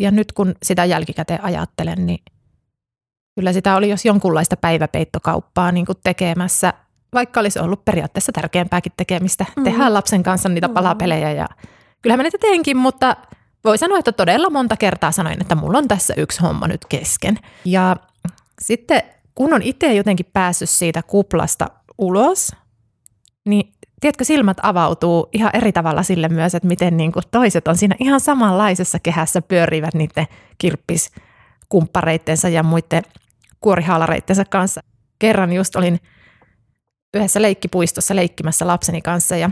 ja 0.00 0.10
nyt 0.10 0.32
kun 0.32 0.54
sitä 0.62 0.84
jälkikäteen 0.84 1.44
ajattelen, 1.44 2.06
niin 2.06 2.18
kyllä 3.34 3.52
sitä 3.52 3.76
oli 3.76 3.88
jos 3.88 4.04
jonkunlaista 4.04 4.56
päiväpeittokauppaa 4.56 5.72
niin 5.72 5.86
kuin 5.86 5.98
tekemässä, 6.04 6.72
vaikka 7.14 7.40
olisi 7.40 7.58
ollut 7.58 7.84
periaatteessa 7.84 8.32
tärkeämpääkin 8.32 8.92
tekemistä. 8.96 9.46
Mm. 9.56 9.64
Tehdään 9.64 9.94
lapsen 9.94 10.22
kanssa 10.22 10.48
niitä 10.48 10.68
Mm. 10.68 10.74
palapelejä 10.74 11.32
ja 11.32 11.46
kyllähän 12.02 12.18
mä 12.18 12.22
niitä 12.22 12.38
teenkin, 12.40 12.76
mutta 12.76 13.16
voi 13.64 13.78
sanoa, 13.78 13.98
että 13.98 14.12
todella 14.12 14.50
monta 14.50 14.76
kertaa 14.76 15.12
sanoin, 15.12 15.40
että 15.40 15.54
mulla 15.54 15.78
on 15.78 15.88
tässä 15.88 16.14
yksi 16.16 16.40
homma 16.42 16.68
nyt 16.68 16.86
kesken. 16.88 17.38
Ja 17.64 17.96
sitten 18.62 19.02
kun 19.34 19.54
on 19.54 19.62
itse 19.62 19.94
jotenkin 19.94 20.26
päässyt 20.32 20.70
siitä 20.70 21.02
kuplasta 21.02 21.66
ulos, 21.98 22.52
niin 23.46 23.72
tiedätkö, 24.00 24.24
silmät 24.24 24.56
avautuu 24.62 25.28
ihan 25.32 25.50
eri 25.54 25.72
tavalla 25.72 26.02
sille 26.02 26.28
myös, 26.28 26.54
että 26.54 26.68
miten 26.68 26.96
niin 26.96 27.12
kuin 27.12 27.22
toiset 27.30 27.68
on 27.68 27.76
siinä 27.76 27.96
ihan 27.98 28.20
samanlaisessa 28.20 28.98
kehässä 28.98 29.42
pyörivät 29.42 29.94
niiden 29.94 30.26
kirppiskumppareittensa 30.58 32.48
ja 32.48 32.62
muiden 32.62 33.02
kuorihaalareittensa 33.60 34.44
kanssa. 34.44 34.80
Kerran 35.18 35.52
just 35.52 35.76
olin 35.76 36.00
yhdessä 37.14 37.42
leikkipuistossa 37.42 38.16
leikkimässä 38.16 38.66
lapseni 38.66 39.02
kanssa 39.02 39.36
ja 39.36 39.50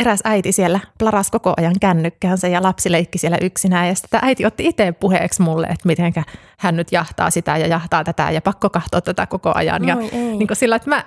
eräs 0.00 0.20
äiti 0.24 0.52
siellä 0.52 0.80
plaras 0.98 1.30
koko 1.30 1.54
ajan 1.56 1.74
kännykkäänsä 1.80 2.48
ja 2.48 2.62
lapsi 2.62 2.92
leikki 2.92 3.18
siellä 3.18 3.38
yksinään. 3.40 3.88
Ja 3.88 3.94
sitten 3.94 4.20
äiti 4.22 4.46
otti 4.46 4.66
itse 4.66 4.92
puheeksi 4.92 5.42
mulle, 5.42 5.66
että 5.66 5.88
miten 5.88 6.12
hän 6.58 6.76
nyt 6.76 6.92
jahtaa 6.92 7.30
sitä 7.30 7.56
ja 7.56 7.66
jahtaa 7.66 8.04
tätä 8.04 8.30
ja 8.30 8.40
pakko 8.40 8.70
katsoa 8.70 9.00
tätä 9.00 9.26
koko 9.26 9.52
ajan. 9.54 9.88
Ja 9.88 9.96
ei. 10.00 10.10
niin 10.12 10.46
kuin 10.46 10.56
sillä, 10.56 10.76
että 10.76 10.90
mä 10.90 11.04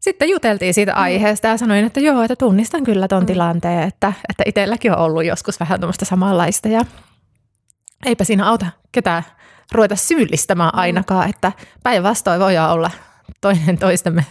sitten 0.00 0.28
juteltiin 0.28 0.74
siitä 0.74 0.94
aiheesta 0.94 1.48
ja 1.48 1.56
sanoin, 1.56 1.84
että 1.84 2.00
joo, 2.00 2.22
että 2.22 2.36
tunnistan 2.36 2.84
kyllä 2.84 3.08
ton 3.08 3.26
tilanteen, 3.26 3.82
että, 3.82 4.12
että 4.28 4.42
itselläkin 4.46 4.92
on 4.92 4.98
ollut 4.98 5.24
joskus 5.24 5.60
vähän 5.60 5.80
tuommoista 5.80 6.04
samanlaista 6.04 6.68
ja 6.68 6.84
eipä 8.06 8.24
siinä 8.24 8.48
auta 8.48 8.66
ketään 8.92 9.22
ruveta 9.72 9.96
syyllistämään 9.96 10.74
ainakaan, 10.74 11.30
että 11.30 11.52
päinvastoin 11.82 12.40
voidaan 12.40 12.72
olla 12.72 12.90
toinen 13.40 13.78
toistemme 13.78 14.24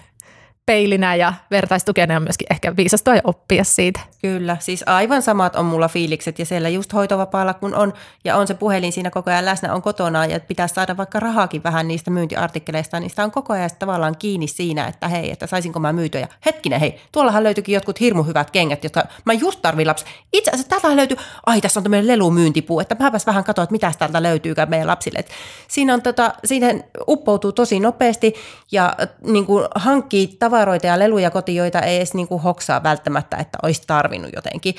peilinä 0.66 1.16
ja 1.16 1.34
vertaistukena 1.52 2.14
ja 2.14 2.20
myöskin 2.20 2.48
ehkä 2.50 2.76
viisastua 2.76 3.16
ja 3.16 3.22
oppia 3.24 3.64
siitä. 3.64 4.00
Kyllä, 4.22 4.58
siis 4.60 4.84
aivan 4.86 5.22
samat 5.22 5.56
on 5.56 5.66
mulla 5.66 5.88
fiilikset 5.88 6.40
ja 6.40 6.46
siellä 6.46 6.70
just 6.70 6.94
hoitovapaalla 6.94 7.54
kun 7.54 7.76
on 7.76 7.94
ja 8.24 8.38
on 8.38 8.48
se 8.48 8.54
puhelin 8.54 8.92
siinä 8.92 9.10
koko 9.10 9.32
ajan 9.32 9.46
läsnä, 9.46 9.74
on 9.74 9.82
kotona 9.82 10.26
ja 10.26 10.40
pitäisi 10.40 10.76
saada 10.76 10.98
vaikka 10.98 11.20
rahaakin 11.20 11.64
vähän 11.64 11.88
niistä 11.88 12.12
myyntiartikkeleista, 12.12 13.00
niin 13.00 13.10
sitä 13.10 13.24
on 13.24 13.32
koko 13.32 13.54
ajan 13.54 13.70
tavallaan 13.80 14.16
kiinni 14.18 14.48
siinä, 14.48 14.88
että 14.88 15.08
hei, 15.08 15.32
että 15.32 15.48
saisinko 15.48 15.80
mä 15.80 15.94
myytyä 15.94 16.22
ja 16.22 16.28
hetkinen 16.46 16.80
hei, 16.80 17.02
tuollahan 17.12 17.44
löytyikin 17.44 17.74
jotkut 17.74 18.00
hirmu 18.00 18.24
hyvät 18.24 18.52
kengät, 18.52 18.84
jotka 18.84 19.04
mä 19.26 19.34
just 19.34 19.60
tarvin 19.62 19.88
lapsi. 19.88 20.06
Itse 20.34 20.52
asiassa 20.52 20.70
täältä 20.70 20.96
löytyy, 20.96 21.18
ai 21.46 21.62
tässä 21.62 21.80
on 21.80 21.84
tämmöinen 21.84 22.08
lelumyyntipuu, 22.08 22.80
että 22.80 22.96
mäpäs 23.00 23.28
vähän 23.28 23.44
katsoa, 23.44 23.64
että 23.64 23.72
mitä 23.72 23.94
täältä 24.00 24.24
löytyykään 24.24 24.70
meidän 24.70 24.88
lapsille. 24.88 25.20
Et 25.20 25.30
siinä 25.68 25.94
on 25.94 26.02
tota, 26.02 26.34
siihen 26.46 26.84
uppoutuu 27.08 27.52
tosi 27.52 27.80
nopeasti 27.80 28.34
ja 28.72 28.96
äh, 29.02 29.10
niin 29.22 29.46
kuin 29.46 29.66
hankkii 29.76 30.28
tavaroita 30.54 30.88
ja 30.88 31.00
leluja 31.00 31.32
kotiin, 31.32 31.56
joita 31.56 31.80
ei 31.80 31.98
edes 31.98 32.14
niin 32.14 32.28
kuin 32.28 32.42
hoksaa 32.42 32.84
välttämättä, 32.84 33.38
että 33.38 33.58
olisi 33.64 33.82
tarvinnut 33.88 34.32
jotenkin. 34.36 34.76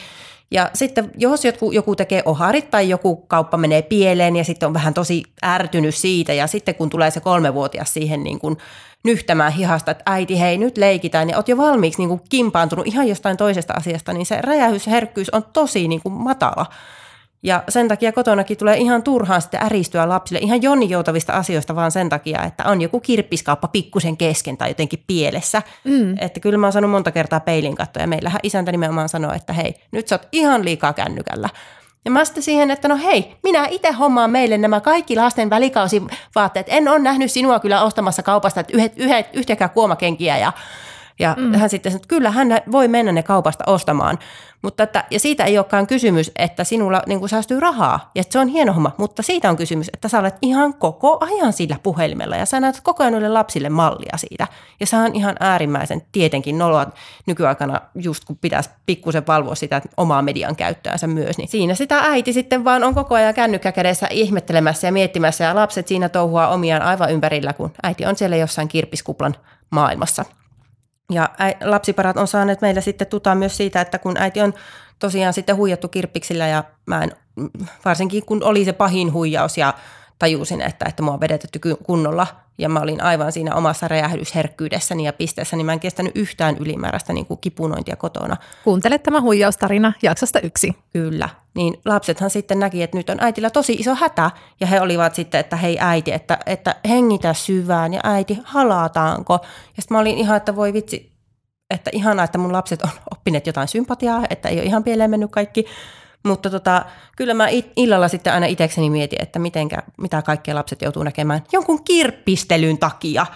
Ja 0.51 0.71
sitten 0.75 1.11
jos 1.19 1.45
joku, 1.45 1.73
joku 1.73 1.97
tekee 1.97 2.23
oharit 2.25 2.71
tai 2.71 2.89
joku 2.89 3.17
kauppa 3.17 3.57
menee 3.57 3.83
pieleen 3.83 4.37
ja 4.37 4.45
sitten 4.45 4.67
on 4.67 4.75
vähän 4.75 4.95
tosi 4.95 5.23
ärtynyt 5.45 5.95
siitä 5.95 6.33
ja 6.33 6.47
sitten 6.47 6.75
kun 6.75 6.91
tulee 6.91 7.11
se 7.11 7.21
kolmevuotias 7.21 7.95
siihen 7.95 8.25
niin 8.25 8.39
kuin 8.39 8.57
nyhtämään 9.05 9.53
hihasta, 9.53 9.91
että 9.91 10.03
äiti 10.07 10.41
hei 10.41 10.59
nyt 10.59 10.79
leikitään 10.79 11.31
ja 11.31 11.37
oot 11.37 11.49
jo 11.49 11.57
valmiiksi 11.57 12.01
niin 12.01 12.09
kuin 12.09 12.21
kimpaantunut 12.31 12.87
ihan 12.87 13.09
jostain 13.09 13.37
toisesta 13.37 13.75
asiasta, 13.75 14.13
niin 14.13 14.27
se 14.27 14.41
räjähysherkkyys 14.41 15.31
on 15.31 15.45
tosi 15.53 15.89
niin 15.89 16.03
kuin 16.03 16.13
matala. 16.13 16.67
Ja 17.45 17.63
sen 17.69 17.89
takia 17.89 18.13
kotonakin 18.13 18.57
tulee 18.57 18.77
ihan 18.77 19.03
turhaan 19.03 19.43
sitten 19.43 19.63
äristyä 19.63 20.09
lapsille 20.09 20.41
ihan 20.43 20.63
jonninjoutavista 20.63 21.33
asioista 21.33 21.77
vaan 21.77 21.91
sen 21.91 22.09
takia, 22.09 22.43
että 22.43 22.65
on 22.65 22.81
joku 22.81 23.01
kirppiskauppa 23.01 23.69
pikkusen 23.69 24.17
kesken 24.17 24.57
tai 24.57 24.71
jotenkin 24.71 25.05
pielessä. 25.07 25.63
Mm. 25.85 26.15
Että 26.19 26.41
kyllä 26.41 26.59
mä 26.59 26.67
oon 26.67 26.73
saanut 26.73 26.91
monta 26.91 27.11
kertaa 27.11 27.41
peilin 27.41 27.77
kattoa 27.77 28.03
ja 28.03 28.07
meillähän 28.07 28.41
isäntä 28.43 28.73
nimenomaan 28.73 29.09
sanoo, 29.09 29.33
että 29.33 29.53
hei, 29.53 29.75
nyt 29.93 30.09
sä 30.09 30.15
oot 30.15 30.29
ihan 30.33 30.65
liikaa 30.65 30.93
kännykällä. 30.93 31.49
Ja 32.05 32.11
mä 32.11 32.25
sitten 32.25 32.43
siihen, 32.43 32.71
että 32.71 32.89
no 32.89 32.97
hei, 32.97 33.37
minä 33.43 33.67
itse 33.67 33.93
hommaan 33.93 34.31
meille 34.31 34.59
nämä 34.59 34.81
kaikki 34.81 35.17
lasten 35.17 35.51
välikausivaatteet. 35.51 36.67
En 36.69 36.89
ole 36.89 36.99
nähnyt 36.99 37.31
sinua 37.31 37.61
kyllä 37.61 37.83
ostamassa 37.83 38.23
kaupasta 38.23 38.61
että 38.61 38.77
yhdet, 38.77 38.93
yhdet, 38.97 39.27
yhtäkään 39.33 39.71
kuomakenkiä 39.71 40.39
ja 40.39 40.53
ja 41.19 41.37
mm. 41.39 41.55
hän 41.55 41.71
sitten 41.71 41.93
sanoi, 41.93 41.97
että 41.97 42.09
kyllä 42.09 42.31
hän 42.31 42.49
voi 42.73 42.89
mennä 42.89 43.13
ne 43.13 43.23
kaupasta 43.23 43.65
ostamaan. 43.67 44.19
Mutta 44.63 44.83
että, 44.83 45.05
ja 45.11 45.21
siitä 45.21 45.45
ei 45.45 45.59
olekaan 45.59 45.87
kysymys, 45.87 46.31
että 46.37 46.65
sinulla 46.65 47.03
niin 47.07 47.19
kuin 47.19 47.29
säästyy 47.29 47.61
rahaa. 47.61 48.11
Ja 48.15 48.23
se 48.31 48.39
on 48.39 48.49
hieno 48.49 48.73
homma. 48.73 48.95
Mutta 48.99 49.23
siitä 49.23 49.51
on 49.51 49.57
kysymys, 49.57 49.91
että 49.95 50.09
sä 50.09 50.19
olet 50.19 50.35
ihan 50.43 50.75
koko 50.75 51.19
ajan 51.21 51.53
sillä 51.53 51.77
puhelimella. 51.83 52.37
Ja 52.37 52.47
sä 52.47 52.61
näet 52.61 52.81
koko 52.83 53.03
ajan 53.03 53.13
noille 53.13 53.29
lapsille 53.29 53.69
mallia 53.69 54.17
siitä. 54.17 54.47
Ja 54.81 54.87
se 54.87 54.97
on 54.97 55.15
ihan 55.15 55.37
äärimmäisen 55.41 56.03
tietenkin 56.13 56.59
noloa 56.59 56.87
nykyaikana, 57.27 57.81
just 57.95 58.25
kun 58.25 58.37
pitäisi 58.37 58.71
pikkusen 58.87 59.27
valvoa 59.27 59.55
sitä 59.55 59.83
omaa 59.97 60.23
median 60.23 60.57
käyttöänsä 60.57 61.07
myös. 61.07 61.39
Niin 61.39 61.49
siinä 61.49 61.75
sitä 61.75 61.99
äiti 61.99 62.33
sitten 62.33 62.65
vaan 62.65 62.85
on 62.85 62.95
koko 62.95 63.15
ajan 63.15 63.35
kännykkä 63.35 63.73
kädessä 63.73 64.07
ihmettelemässä 64.11 64.89
ja 64.89 64.93
miettimässä. 64.93 65.45
Ja 65.45 65.55
lapset 65.55 65.89
siinä 65.89 66.09
touhua 66.09 66.49
omiaan 66.49 66.83
aivan 66.83 67.13
ympärillä, 67.13 67.53
kun 67.53 67.73
äiti 67.83 68.07
on 68.07 68.17
siellä 68.17 68.37
jossain 68.37 68.69
kirppiskuplan 68.69 69.35
maailmassa. 69.71 70.25
Ja 71.11 71.29
lapsiparat 71.65 72.17
on 72.17 72.29
saaneet 72.29 72.61
meillä 72.61 72.81
sitten 72.81 73.07
tutaa 73.07 73.35
myös 73.35 73.57
siitä, 73.57 73.81
että 73.81 73.99
kun 73.99 74.17
äiti 74.17 74.41
on 74.41 74.55
tosiaan 74.99 75.33
sitten 75.33 75.57
huijattu 75.57 75.89
kirppiksillä 75.89 76.47
ja 76.47 76.65
mä 76.87 77.03
en, 77.03 77.13
varsinkin 77.85 78.27
kun 78.27 78.45
oli 78.45 78.65
se 78.65 78.73
pahin 78.73 79.13
huijaus 79.13 79.59
ja 79.59 79.75
tajusin, 80.19 80.61
että, 80.61 80.85
että 80.89 81.03
mua 81.03 81.15
on 81.15 81.21
vedetetty 81.21 81.61
kunnolla 81.83 82.27
ja 82.59 82.69
mä 82.69 82.81
olin 82.81 83.03
aivan 83.03 83.33
siinä 83.33 83.55
omassa 83.55 83.89
räjähdysherkkyydessäni 83.89 85.05
ja 85.05 85.13
pisteessä, 85.13 85.57
niin 85.57 85.67
mä 85.67 85.73
en 85.73 85.81
kestänyt 85.81 86.13
yhtään 86.15 86.57
ylimääräistä 86.57 87.13
niin 87.13 87.27
kuin 87.27 87.41
kipunointia 87.41 87.97
kotona. 87.97 88.37
Kuuntele 88.65 88.99
tämä 88.99 89.21
huijaustarina 89.21 89.93
jaksosta 90.03 90.41
yksi. 90.41 90.73
Kyllä. 90.93 91.29
Niin 91.55 91.81
lapsethan 91.85 92.31
sitten 92.31 92.61
näki, 92.61 92.83
että 92.83 92.97
nyt 92.97 93.11
on 93.11 93.21
äitillä 93.21 93.51
tosi 93.51 93.73
iso 93.73 93.95
hätä 93.95 94.31
ja 94.61 94.67
he 94.67 94.81
olivat 94.81 95.15
sitten, 95.15 95.41
että 95.41 95.57
hei 95.57 95.79
äiti, 95.81 96.13
että, 96.13 96.39
että 96.47 96.75
hengitä 96.89 97.35
syvään 97.35 97.95
ja 97.95 98.01
äiti, 98.05 98.39
halataanko? 98.45 99.35
Ja 99.77 99.83
sitten 99.83 99.95
mä 99.95 100.01
olin 100.01 100.19
ihan, 100.19 100.37
että 100.37 100.57
voi 100.57 100.73
vitsi, 100.73 101.13
että 101.71 101.91
ihanaa, 101.93 102.25
että 102.25 102.39
mun 102.39 102.53
lapset 102.53 102.83
on 102.83 102.91
oppineet 103.15 103.47
jotain 103.47 103.69
sympatiaa, 103.69 104.23
että 104.31 104.49
ei 104.49 104.57
ole 104.57 104.65
ihan 104.65 104.85
pieleen 104.85 105.11
mennyt 105.11 105.31
kaikki. 105.31 105.67
Mutta 106.25 106.51
tota, 106.51 106.85
kyllä 107.17 107.35
mä 107.35 107.49
it- 107.49 107.73
illalla 107.77 108.09
sitten 108.09 108.33
aina 108.33 108.47
itsekseni 108.47 108.91
mietin, 108.91 109.23
että 109.23 109.39
mitenkä, 109.39 109.83
mitä 109.99 110.23
kaikkea 110.23 110.55
lapset 110.55 110.83
joutuu 110.83 111.03
näkemään 111.03 111.43
jonkun 111.53 111.85
kirppistelyn 111.85 112.79
takia. 112.79 113.27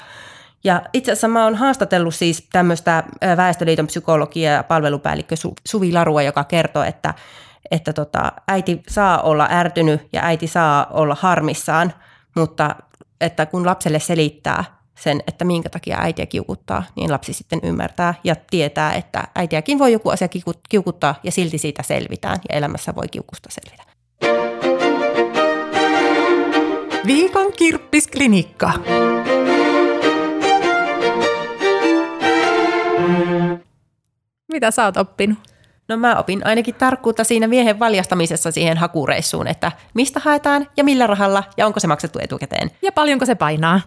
Ja 0.65 0.83
itse 0.93 1.13
asiassa 1.13 1.29
mä 1.29 1.45
oon 1.45 1.55
haastatellut 1.55 2.15
siis 2.15 2.49
tämmöistä 2.53 3.05
Väestöliiton 3.37 3.87
psykologia 3.87 4.53
ja 4.53 4.63
palvelupäällikkö 4.63 5.35
Su- 5.35 5.55
Suvi 5.69 5.93
Larua, 5.93 6.23
joka 6.23 6.45
kertoo, 6.45 6.83
että, 6.83 7.15
että 7.71 7.93
tota, 7.93 8.33
äiti 8.49 8.83
saa 8.89 9.23
olla 9.23 9.49
ärtynyt 9.51 10.09
ja 10.13 10.25
äiti 10.25 10.47
saa 10.47 10.87
olla 10.91 11.17
harmissaan, 11.21 11.93
mutta 12.37 12.77
että 13.21 13.47
kun 13.47 13.67
lapselle 13.67 13.99
selittää 14.01 14.78
sen, 14.99 15.23
että 15.27 15.45
minkä 15.45 15.69
takia 15.69 15.99
äitiä 16.01 16.27
kiukuttaa, 16.27 16.85
niin 16.97 17.13
lapsi 17.13 17.33
sitten 17.33 17.61
ymmärtää 17.63 18.15
ja 18.25 18.37
tietää, 18.51 18.93
että 18.93 19.29
äitiäkin 19.35 19.79
voi 19.79 19.93
joku 19.93 20.09
asia 20.09 20.29
kiuku- 20.29 20.61
kiukuttaa 20.69 21.15
ja 21.23 21.33
silti 21.33 21.59
siitä 21.59 21.83
selvitään 21.83 22.39
ja 22.49 22.57
elämässä 22.57 22.95
voi 22.95 23.09
kiukusta 23.09 23.49
selvitä. 23.53 23.83
Viikon 27.07 27.53
kirppisklinikka. 27.53 28.73
Mitä 34.53 34.71
sä 34.71 34.85
oot 34.85 34.97
oppinut? 34.97 35.39
No 35.89 35.97
mä 35.97 36.17
opin 36.17 36.47
ainakin 36.47 36.75
tarkkuutta 36.75 37.25
siinä 37.25 37.47
miehen 37.47 37.79
valjastamisessa 37.79 38.51
siihen 38.51 38.77
hakureissuun, 38.77 39.47
että 39.47 39.73
mistä 39.95 40.21
haetaan 40.21 40.69
ja 40.77 40.85
millä 40.85 41.07
rahalla 41.07 41.45
ja 41.57 41.67
onko 41.67 41.81
se 41.81 41.87
maksettu 41.87 42.19
etukäteen. 42.23 42.71
Ja 42.83 42.93
paljonko 42.93 43.27
se 43.27 43.35
painaa? 43.35 43.81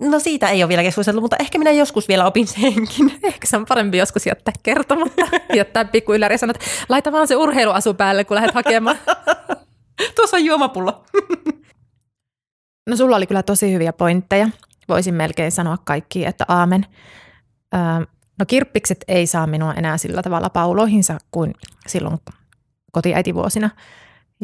No 0.00 0.18
siitä 0.18 0.48
ei 0.48 0.62
ole 0.62 0.68
vielä 0.68 0.82
keskusteltu, 0.82 1.20
mutta 1.20 1.36
ehkä 1.40 1.58
minä 1.58 1.70
joskus 1.70 2.08
vielä 2.08 2.26
opin 2.26 2.46
senkin. 2.46 3.18
Ehkä 3.22 3.46
se 3.46 3.56
on 3.56 3.66
parempi 3.66 3.98
joskus 3.98 4.26
jättää 4.26 4.54
kertomatta. 4.62 5.26
jättää 5.56 5.84
pikku 5.84 6.14
yläri 6.14 6.34
ja 6.34 6.38
sanoa, 6.38 6.50
että 6.50 6.66
laita 6.88 7.12
vaan 7.12 7.28
se 7.28 7.36
urheiluasu 7.36 7.94
päälle, 7.94 8.24
kun 8.24 8.34
lähdet 8.34 8.54
hakemaan. 8.54 8.98
Tuossa 10.16 10.36
on 10.36 10.44
juomapullo. 10.44 11.04
No 12.88 12.96
sulla 12.96 13.16
oli 13.16 13.26
kyllä 13.26 13.42
tosi 13.42 13.72
hyviä 13.72 13.92
pointteja. 13.92 14.48
Voisin 14.88 15.14
melkein 15.14 15.52
sanoa 15.52 15.78
kaikki, 15.84 16.26
että 16.26 16.44
aamen. 16.48 16.86
Öö, 17.74 18.06
no 18.38 18.46
kirppikset 18.46 19.04
ei 19.08 19.26
saa 19.26 19.46
minua 19.46 19.74
enää 19.74 19.98
sillä 19.98 20.22
tavalla 20.22 20.50
pauloihinsa 20.50 21.18
kuin 21.30 21.54
silloin 21.86 22.18
kotiäitivuosina. 22.92 23.70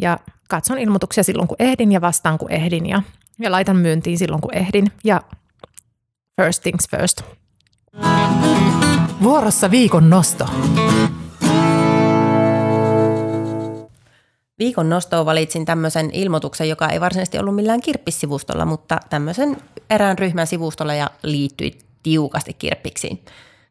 Ja 0.01 0.19
katson 0.49 0.79
ilmoituksia 0.79 1.25
silloin, 1.25 1.49
kun 1.49 1.57
ehdin 1.59 1.93
ja 1.93 2.01
vastaan, 2.01 2.39
kun 2.39 2.53
ehdin. 2.53 2.89
Ja, 2.89 3.03
ja 3.39 3.51
laitan 3.51 3.77
myyntiin 3.77 4.19
silloin, 4.19 4.43
kun 4.43 4.55
ehdin. 4.55 4.93
Ja 5.05 5.21
first 6.43 6.63
things 6.63 6.89
first. 6.91 7.23
Vuorossa 9.23 9.71
viikon 9.71 10.11
nosto. 10.11 10.47
Viikon 14.59 14.89
nostoon 14.89 15.27
valitsin 15.27 15.65
tämmöisen 15.65 16.11
ilmoituksen, 16.13 16.69
joka 16.69 16.89
ei 16.89 17.01
varsinaisesti 17.01 17.39
ollut 17.39 17.55
millään 17.55 17.81
kirppissivustolla, 17.81 18.65
mutta 18.65 18.99
tämmöisen 19.11 19.57
erään 19.91 20.19
ryhmän 20.19 20.47
sivustolla 20.47 20.95
ja 20.95 21.11
liittyi 21.23 21.79
tiukasti 22.03 22.55
kirppiksiin. 22.55 23.17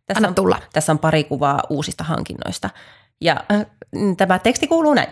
Tässä 0.06 0.18
Anna 0.18 0.28
on, 0.28 0.36
tulla. 0.36 0.60
Tässä 0.74 0.92
on 0.92 1.00
pari 1.00 1.24
kuvaa 1.24 1.60
uusista 1.70 2.04
hankinnoista. 2.04 2.70
Ja 3.22 3.44
äh, 3.52 3.66
tämä 4.18 4.40
teksti 4.40 4.68
kuuluu 4.68 4.94
näin. 4.94 5.10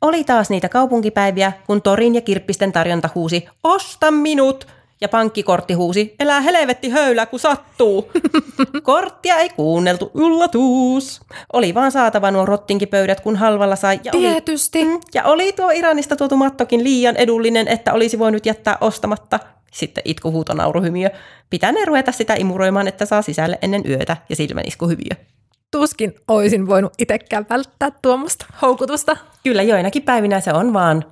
Oli 0.00 0.24
taas 0.24 0.50
niitä 0.50 0.68
kaupunkipäiviä, 0.68 1.52
kun 1.66 1.82
torin 1.82 2.14
ja 2.14 2.20
kirppisten 2.20 2.72
tarjonta 2.72 3.08
huusi, 3.14 3.46
osta 3.62 4.10
minut! 4.10 4.79
Ja 5.00 5.08
pankkikortti 5.08 5.74
huusi, 5.74 6.14
elää 6.20 6.40
helvetti 6.40 6.88
höylä, 6.88 7.26
kun 7.26 7.40
sattuu. 7.40 8.10
Korttia 8.82 9.36
ei 9.36 9.48
kuunneltu, 9.48 10.10
yllätys. 10.14 11.20
Oli 11.52 11.74
vaan 11.74 11.92
saatava 11.92 12.30
nuo 12.30 12.46
rottinkipöydät, 12.46 13.20
kun 13.20 13.36
halvalla 13.36 13.76
sai. 13.76 14.00
Ja 14.04 14.12
oli, 14.14 14.22
Tietysti. 14.22 14.84
Mm, 14.84 15.00
ja 15.14 15.24
oli 15.24 15.52
tuo 15.52 15.70
Iranista 15.70 16.16
tuotu 16.16 16.36
mattokin 16.36 16.84
liian 16.84 17.16
edullinen, 17.16 17.68
että 17.68 17.92
olisi 17.92 18.18
voinut 18.18 18.46
jättää 18.46 18.78
ostamatta. 18.80 19.40
Sitten 19.72 20.02
itkuhuuto 20.04 20.54
nauruhymiö. 20.54 21.10
Pitänee 21.50 21.84
ruveta 21.84 22.12
sitä 22.12 22.34
imuroimaan, 22.34 22.88
että 22.88 23.06
saa 23.06 23.22
sisälle 23.22 23.58
ennen 23.62 23.82
yötä 23.88 24.16
ja 24.28 24.36
silmäniskuhymiö. 24.36 25.24
Tuskin 25.70 26.14
olisin 26.28 26.66
voinut 26.66 26.92
itsekään 26.98 27.46
välttää 27.50 27.90
tuommoista 28.02 28.46
houkutusta. 28.62 29.16
Kyllä 29.44 29.62
joinakin 29.62 30.02
päivinä 30.02 30.40
se 30.40 30.52
on 30.52 30.72
vaan, 30.72 31.04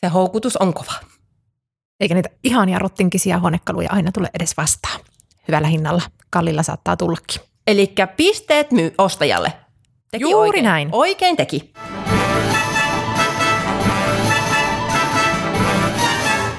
se 0.00 0.08
houkutus 0.08 0.56
on 0.56 0.74
kova. 0.74 0.92
Eikä 2.02 2.14
niitä 2.14 2.28
ihania 2.44 2.78
rottinkisia 2.78 3.38
huonekaluja 3.40 3.88
aina 3.92 4.12
tule 4.12 4.30
edes 4.34 4.56
vastaan. 4.56 5.00
Hyvällä 5.48 5.68
hinnalla. 5.68 6.02
Kallilla 6.30 6.62
saattaa 6.62 6.96
tullakin. 6.96 7.40
Eli 7.66 7.94
pisteet 8.16 8.70
myy 8.70 8.94
ostajalle. 8.98 9.52
Teki 10.10 10.24
Juuri 10.30 10.48
oikein. 10.48 10.64
näin. 10.64 10.88
Oikein 10.92 11.36
teki. 11.36 11.72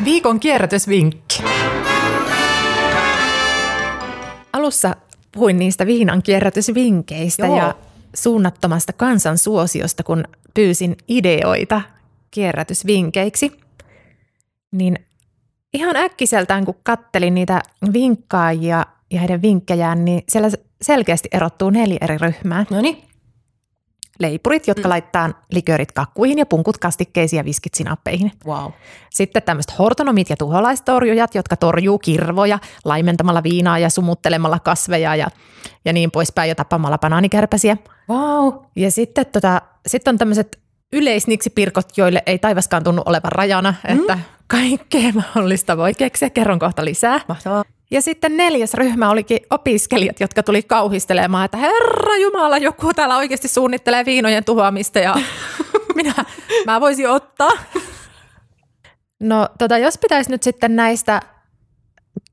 Viikon 0.04 0.40
kierrätysvinkki. 0.40 1.44
Alussa 4.54 4.96
puhuin 5.32 5.60
niistä 5.60 5.86
viinan 5.86 6.24
kierrätysvinkkeistä 6.24 7.46
Joo. 7.46 7.58
ja 7.58 7.76
suunnattomasta 8.16 8.94
kansan 8.94 9.38
suosiosta, 9.38 10.04
kun 10.04 10.24
pyysin 10.54 10.98
ideoita 11.08 11.82
kierrätysvinkkeiksi. 12.32 13.52
Niin 14.72 15.00
ihan 15.74 15.96
äkkiseltään, 15.96 16.66
kun 16.66 16.76
kattelin 16.84 17.34
niitä 17.34 17.62
vinkkaajia 17.94 18.86
ja 19.12 19.20
heidän 19.20 19.42
vinkkejään, 19.42 20.06
niin 20.06 20.24
siellä 20.30 20.50
selkeästi 20.82 21.30
erottuu 21.32 21.70
neljä 21.70 21.98
eri 22.02 22.18
ryhmää. 22.18 22.66
No 22.70 22.82
niin. 22.82 23.04
Leipurit, 24.20 24.68
jotka 24.68 24.88
mm. 24.88 24.90
laittaa 24.90 25.30
likörit 25.52 25.92
kakkuihin 25.92 26.38
ja 26.38 26.46
punkut 26.46 26.78
kastikkeisiin 26.78 27.38
ja 27.38 27.46
viskit 27.46 27.74
sinappeihin. 27.74 28.32
Wow. 28.46 28.72
Sitten 29.10 29.44
tämmöiset 29.44 29.80
hortonomit 29.80 30.30
ja 30.30 30.38
tuholaistorjujat, 30.38 31.36
jotka 31.36 31.58
torjuu 31.58 32.00
kirvoja 32.00 32.60
laimentamalla 32.86 33.44
viinaa 33.44 33.80
ja 33.80 33.90
sumuttelemalla 33.90 34.60
kasveja 34.60 35.16
ja, 35.16 35.28
ja 35.86 35.94
niin 35.94 36.12
poispäin 36.12 36.50
ja 36.50 36.56
tappamalla 36.56 36.98
banaanikärpäsiä. 36.98 37.78
Wow. 38.10 38.54
Ja 38.76 38.92
sitten 38.92 39.26
tota, 39.26 39.62
sit 39.88 40.08
on 40.08 40.18
tämmöiset 40.18 40.63
yleisniksipirkot, 40.94 41.98
joille 41.98 42.24
ei 42.26 42.40
taivaskaan 42.40 42.84
tunnu 42.84 43.02
olevan 43.06 43.32
rajana, 43.32 43.74
mm. 43.90 44.00
että 44.00 44.20
kaikkea 44.48 45.12
mahdollista 45.14 45.78
voi 45.78 45.94
keksiä. 45.94 46.30
Kerron 46.30 46.60
kohta 46.60 46.86
lisää. 46.86 47.22
Mahtavaa. 47.28 47.64
Ja 47.92 48.02
sitten 48.02 48.38
neljäs 48.38 48.74
ryhmä 48.74 49.10
olikin 49.10 49.40
opiskelijat, 49.50 50.20
jotka 50.20 50.44
tuli 50.44 50.64
kauhistelemaan, 50.64 51.46
että 51.46 51.58
herra 51.58 52.18
Jumala, 52.18 52.58
joku 52.58 52.94
täällä 52.94 53.18
oikeasti 53.18 53.48
suunnittelee 53.48 54.06
viinojen 54.06 54.46
tuhoamista 54.46 55.00
ja 55.00 55.16
minä, 55.96 56.14
mä 56.66 56.82
voisin 56.82 57.10
ottaa. 57.10 57.52
No 59.20 59.50
tota, 59.58 59.78
jos 59.78 59.98
pitäisi 59.98 60.32
nyt 60.32 60.44
sitten 60.44 60.76
näistä 60.76 61.22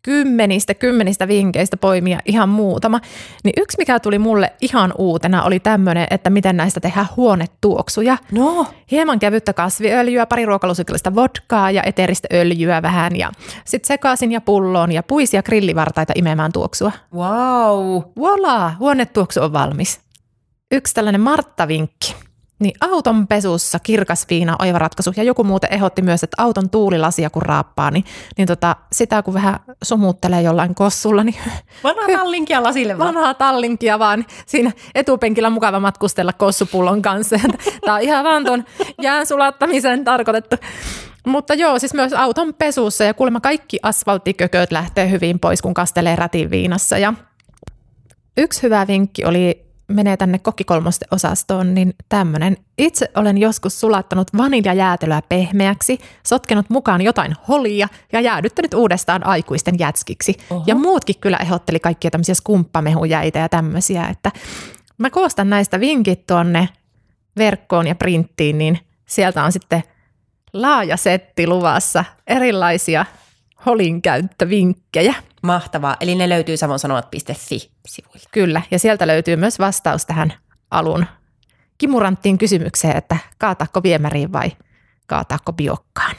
kymmenistä, 0.03 0.75
kymmenistä 0.75 1.29
vinkkeistä 1.29 1.77
poimia 1.77 2.19
ihan 2.27 2.49
muutama, 2.49 3.01
niin 3.45 3.53
yksi 3.57 3.79
mikä 3.79 4.01
tuli 4.01 4.19
mulle 4.19 4.53
ihan 4.61 4.95
uutena 4.99 5.43
oli 5.43 5.61
tämmöinen, 5.61 6.07
että 6.11 6.31
miten 6.31 6.57
näistä 6.57 6.81
tehdään 6.81 7.09
huonetuoksuja. 7.17 8.19
No. 8.33 8.67
Hieman 8.91 9.19
kevyttä 9.19 9.53
kasviöljyä, 9.53 10.27
pari 10.27 10.47
ruokalusikallista 10.47 11.15
vodkaa 11.15 11.71
ja 11.71 11.83
eteeristä 11.87 12.29
öljyä 12.33 12.83
vähän 12.83 13.17
ja 13.17 13.33
sitten 13.65 13.89
sekaisin 13.89 14.33
ja 14.33 14.41
pulloon 14.41 14.93
ja 14.93 15.03
puisia 15.03 15.43
grillivartaita 15.43 16.13
imemään 16.17 16.53
tuoksua. 16.53 16.93
Wow. 17.15 18.03
Voila, 18.17 18.73
huonetuoksu 18.79 19.41
on 19.43 19.53
valmis. 19.53 20.01
Yksi 20.73 20.95
tällainen 20.95 21.21
Martta-vinkki. 21.21 22.30
Niin 22.61 22.75
auton 22.81 23.27
pesussa 23.27 23.79
kirkas 23.79 24.27
viina, 24.31 24.57
oiva 24.59 24.79
ratkaisu. 24.79 25.13
Ja 25.17 25.23
joku 25.23 25.45
muuten 25.45 25.73
ehdotti 25.73 26.03
myös, 26.03 26.23
että 26.25 26.43
auton 26.43 26.71
tuulilasia 26.71 27.31
kun 27.31 27.43
raappaa, 27.43 27.91
niin, 27.91 28.05
niin 28.37 28.49
tota, 28.49 28.77
sitä 28.93 29.23
kun 29.23 29.35
vähän 29.35 29.61
sumuttelee 29.83 30.43
jollain 30.43 30.75
kossulla, 30.75 31.25
niin 31.25 31.37
Vanha 31.85 32.07
tallinkia 32.19 32.63
lasille 32.63 32.99
vaan. 32.99 33.15
vanhaa 33.15 33.35
tallinkia 33.35 33.99
vaan 33.99 34.27
siinä 34.47 34.73
etupenkillä 34.95 35.51
mukava 35.51 35.81
matkustella 35.81 36.33
kossupullon 36.33 37.03
kanssa. 37.03 37.37
Tämä 37.85 37.95
on 37.95 38.01
ihan 38.03 38.25
vaan 38.25 38.45
tuon 38.45 38.65
jään 39.01 39.27
sulattamiseen 39.27 40.05
tarkoitettu. 40.05 40.57
Mutta 41.27 41.55
joo, 41.55 41.79
siis 41.79 41.95
myös 41.95 42.13
auton 42.13 42.55
pesussa 42.55 43.05
ja 43.05 43.15
kuulemma 43.15 43.41
kaikki 43.41 43.79
asfalttikököt 43.83 44.73
lähtee 44.73 45.11
hyvin 45.11 45.39
pois, 45.39 45.63
kun 45.63 45.75
kastelee 45.75 46.17
rätin 46.17 46.51
viinassa. 46.51 46.99
Ja 46.99 47.15
yksi 48.37 48.63
hyvä 48.63 48.87
vinkki 48.87 49.25
oli, 49.25 49.70
menee 49.91 50.17
tänne 50.17 50.39
kokkikolmosten 50.39 51.09
osastoon, 51.11 51.75
niin 51.75 51.95
tämmöinen. 52.09 52.57
Itse 52.79 53.11
olen 53.15 53.39
joskus 53.39 53.81
sulattanut 53.81 54.29
vaniljajäätelöä 54.37 55.23
pehmeäksi, 55.29 55.99
sotkenut 56.27 56.71
mukaan 56.71 57.03
jotain 57.03 57.35
holia 57.49 57.89
ja 58.13 58.21
jäädyttänyt 58.21 58.75
uudestaan 58.75 59.27
aikuisten 59.27 59.79
jätskiksi. 59.79 60.37
Oho. 60.51 60.65
Ja 60.67 60.75
muutkin 60.75 61.21
kyllä 61.21 61.37
ehdotteli 61.37 61.81
kaikkia 61.81 62.11
tämmöisiä 62.11 62.35
skumppamehujäitä 62.35 63.39
ja 63.39 63.49
tämmöisiä, 63.49 64.07
että 64.07 64.31
mä 64.99 65.11
koostan 65.11 65.51
näistä 65.51 65.81
vinkit 65.81 66.27
tuonne 66.27 66.69
verkkoon 67.37 67.87
ja 67.87 67.95
printtiin, 67.95 68.59
niin 68.59 68.79
sieltä 69.07 69.45
on 69.45 69.53
sitten 69.53 69.83
laaja 70.53 70.97
setti 70.97 71.47
luvassa 71.47 72.05
erilaisia 72.27 73.05
holin 73.67 74.03
käyttövinkkejä. 74.03 75.15
Mahtavaa. 75.43 75.97
Eli 76.01 76.15
ne 76.15 76.29
löytyy 76.29 76.57
savonsanomat.fi-sivuilta. 76.57 78.29
Kyllä, 78.33 78.63
ja 78.71 78.79
sieltä 78.79 79.07
löytyy 79.07 79.37
myös 79.37 79.59
vastaus 79.59 80.07
tähän 80.07 80.33
alun 80.71 81.07
kimuranttiin 81.79 82.39
kysymykseen, 82.39 82.97
että 82.97 83.17
kaataako 83.39 83.83
viemäriin 83.83 84.33
vai 84.33 84.53
kaataako 85.07 85.53
biokkaan. 85.53 86.17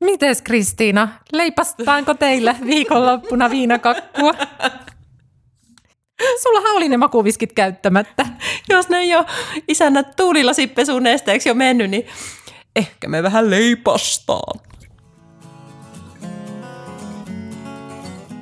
Mites 0.00 0.42
Kristiina, 0.42 1.08
leipastaanko 1.32 2.14
teillä 2.14 2.56
viikonloppuna 2.66 3.50
viinakakkua? 3.50 4.32
Sullahan 6.42 6.76
oli 6.76 6.88
ne 6.88 6.96
makuviskit 6.96 7.52
käyttämättä. 7.52 8.26
Jos 8.68 8.88
ne 8.88 8.98
ei 8.98 9.16
ole 9.16 9.26
isännät 9.68 10.16
tuulilasipesun 10.16 11.02
nesteeksi 11.02 11.48
jo 11.48 11.54
mennyt, 11.54 11.90
niin 11.90 12.06
ehkä 12.76 13.08
me 13.08 13.22
vähän 13.22 13.50
leipastaan. 13.50 14.69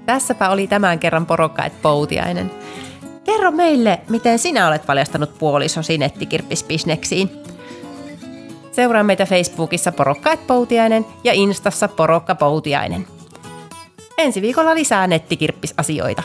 Tässäpä 0.09 0.51
oli 0.51 0.67
tämän 0.67 0.99
kerran 0.99 1.27
porokkaat 1.27 1.73
poutiainen. 1.83 2.51
Kerro 3.25 3.51
meille, 3.51 4.01
miten 4.09 4.39
sinä 4.39 4.69
olet 4.69 4.87
paljastanut 4.87 5.39
puolisosi 5.39 5.99
nettikirppisbisneksiin. 5.99 7.31
Seuraa 8.73 9.03
meitä 9.03 9.27
Facebookissa 9.27 9.93
Porokkaat 9.93 10.47
Poutiainen 10.47 11.07
ja 11.25 11.33
Instassa 11.33 11.89
Porokka 11.89 12.35
Poutiainen. 12.35 13.07
Ensi 14.19 14.43
viikolla 14.43 14.75
lisää 14.75 15.07
nettikirppisasioita. 15.07 16.23